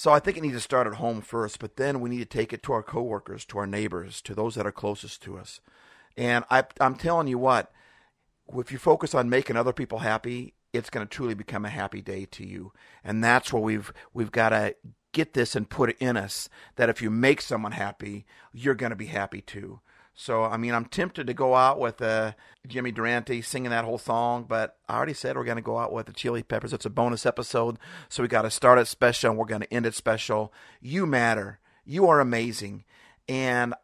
So 0.00 0.12
I 0.12 0.18
think 0.18 0.38
it 0.38 0.40
needs 0.40 0.54
to 0.54 0.60
start 0.60 0.86
at 0.86 0.94
home 0.94 1.20
first, 1.20 1.58
but 1.58 1.76
then 1.76 2.00
we 2.00 2.08
need 2.08 2.20
to 2.20 2.24
take 2.24 2.54
it 2.54 2.62
to 2.62 2.72
our 2.72 2.82
coworkers, 2.82 3.44
to 3.44 3.58
our 3.58 3.66
neighbors, 3.66 4.22
to 4.22 4.34
those 4.34 4.54
that 4.54 4.66
are 4.66 4.72
closest 4.72 5.20
to 5.24 5.36
us. 5.36 5.60
And 6.16 6.42
I, 6.50 6.64
I'm 6.80 6.94
telling 6.94 7.26
you 7.26 7.36
what, 7.36 7.70
if 8.56 8.72
you 8.72 8.78
focus 8.78 9.14
on 9.14 9.28
making 9.28 9.58
other 9.58 9.74
people 9.74 9.98
happy, 9.98 10.54
it's 10.72 10.88
going 10.88 11.06
to 11.06 11.10
truly 11.14 11.34
become 11.34 11.66
a 11.66 11.68
happy 11.68 12.00
day 12.00 12.26
to 12.30 12.46
you. 12.46 12.72
And 13.04 13.22
that's 13.22 13.52
where 13.52 13.60
we've 13.60 13.92
we've 14.14 14.32
got 14.32 14.48
to 14.48 14.74
get 15.12 15.34
this 15.34 15.54
and 15.54 15.68
put 15.68 15.90
it 15.90 15.98
in 16.00 16.16
us 16.16 16.48
that 16.76 16.88
if 16.88 17.02
you 17.02 17.10
make 17.10 17.42
someone 17.42 17.72
happy, 17.72 18.24
you're 18.54 18.74
going 18.74 18.88
to 18.88 18.96
be 18.96 19.08
happy 19.08 19.42
too. 19.42 19.80
So, 20.14 20.44
I 20.44 20.56
mean, 20.56 20.74
I'm 20.74 20.84
tempted 20.84 21.26
to 21.26 21.34
go 21.34 21.54
out 21.54 21.80
with 21.80 22.02
uh, 22.02 22.32
Jimmy 22.66 22.92
Durante 22.92 23.40
singing 23.40 23.70
that 23.70 23.84
whole 23.84 23.98
song, 23.98 24.44
but 24.48 24.76
I 24.88 24.96
already 24.96 25.14
said 25.14 25.36
we're 25.36 25.44
going 25.44 25.56
to 25.56 25.62
go 25.62 25.78
out 25.78 25.92
with 25.92 26.06
the 26.06 26.12
Chili 26.12 26.42
Peppers. 26.42 26.72
It's 26.72 26.84
a 26.84 26.90
bonus 26.90 27.24
episode, 27.24 27.78
so 28.08 28.22
we 28.22 28.28
got 28.28 28.42
to 28.42 28.50
start 28.50 28.78
it 28.78 28.86
special 28.86 29.30
and 29.30 29.38
we're 29.38 29.46
going 29.46 29.62
to 29.62 29.72
end 29.72 29.86
it 29.86 29.94
special. 29.94 30.52
You 30.80 31.06
matter. 31.06 31.60
You 31.84 32.06
are 32.08 32.20
amazing. 32.20 32.84
And 33.28 33.74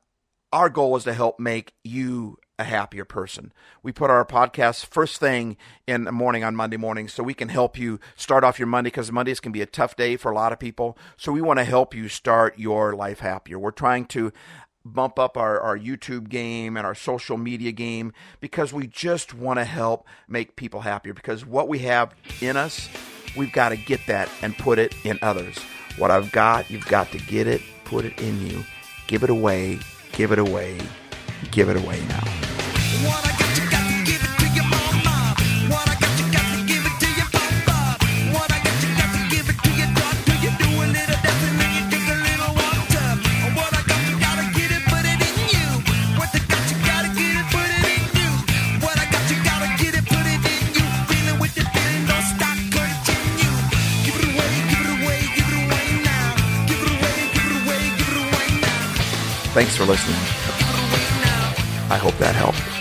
our 0.53 0.69
goal 0.69 0.97
is 0.97 1.05
to 1.05 1.15
help 1.15 1.41
make 1.41 1.73
you 1.85 2.37
a 2.59 2.65
happier 2.65 3.05
person. 3.05 3.53
We 3.83 3.93
put 3.93 4.11
our 4.11 4.25
podcast 4.25 4.87
first 4.87 5.19
thing 5.19 5.57
in 5.87 6.05
the 6.05 6.13
morning 6.13 6.43
on 6.43 6.57
Monday 6.57 6.77
morning 6.77 7.09
so 7.09 7.23
we 7.23 7.35
can 7.35 7.49
help 7.49 7.79
you 7.79 8.01
start 8.17 8.45
off 8.45 8.59
your 8.59 8.67
Monday 8.67 8.89
because 8.89 9.13
Mondays 9.13 9.41
can 9.41 9.53
be 9.53 9.61
a 9.61 9.67
tough 9.67 9.97
day 9.97 10.17
for 10.17 10.31
a 10.31 10.35
lot 10.35 10.53
of 10.53 10.59
people. 10.59 10.97
So 11.17 11.33
we 11.33 11.43
want 11.43 11.59
to 11.59 11.65
help 11.65 11.95
you 11.95 12.09
start 12.09 12.59
your 12.59 12.95
life 12.95 13.21
happier. 13.21 13.59
We're 13.59 13.73
trying 13.73 14.07
to 14.07 14.33
bump 14.93 15.19
up 15.19 15.37
our, 15.37 15.61
our 15.61 15.79
YouTube 15.79 16.29
game 16.29 16.77
and 16.77 16.87
our 16.87 16.95
social 16.95 17.37
media 17.37 17.73
game 17.73 18.13
because 18.41 18.73
we 18.73 18.87
just 18.87 19.35
want 19.35 19.59
to 19.59 19.65
help 19.65 20.07
make 20.29 20.57
people 20.57 20.81
happier. 20.81 21.15
Because 21.15 21.45
what 21.45 21.69
we 21.69 21.81
have 21.81 22.15
in 22.41 22.57
us, 22.57 22.89
we've 23.37 23.53
got 23.53 23.71
to 23.71 23.77
get 23.77 24.01
that 24.07 24.31
and 24.43 24.57
put 24.57 24.79
it 24.79 24.95
in 25.05 25.19
others. 25.23 25.59
What 25.99 26.11
I've 26.11 26.33
got, 26.33 26.71
you've 26.71 26.87
got 26.87 27.11
to 27.13 27.19
get 27.19 27.47
it, 27.47 27.63
put 27.85 28.05
it 28.05 28.21
in 28.21 28.47
you, 28.47 28.65
give 29.07 29.23
it 29.23 29.31
away, 29.31 29.79
give 30.13 30.33
it 30.33 30.39
away, 30.39 30.79
give 31.51 31.69
it 31.69 31.77
away 31.77 32.01
now. 32.09 33.36
Thanks 59.57 59.75
for 59.75 59.87
listening. 59.87 60.19
I 61.91 61.97
hope 61.97 62.13
that 62.19 62.35
helped. 62.35 62.76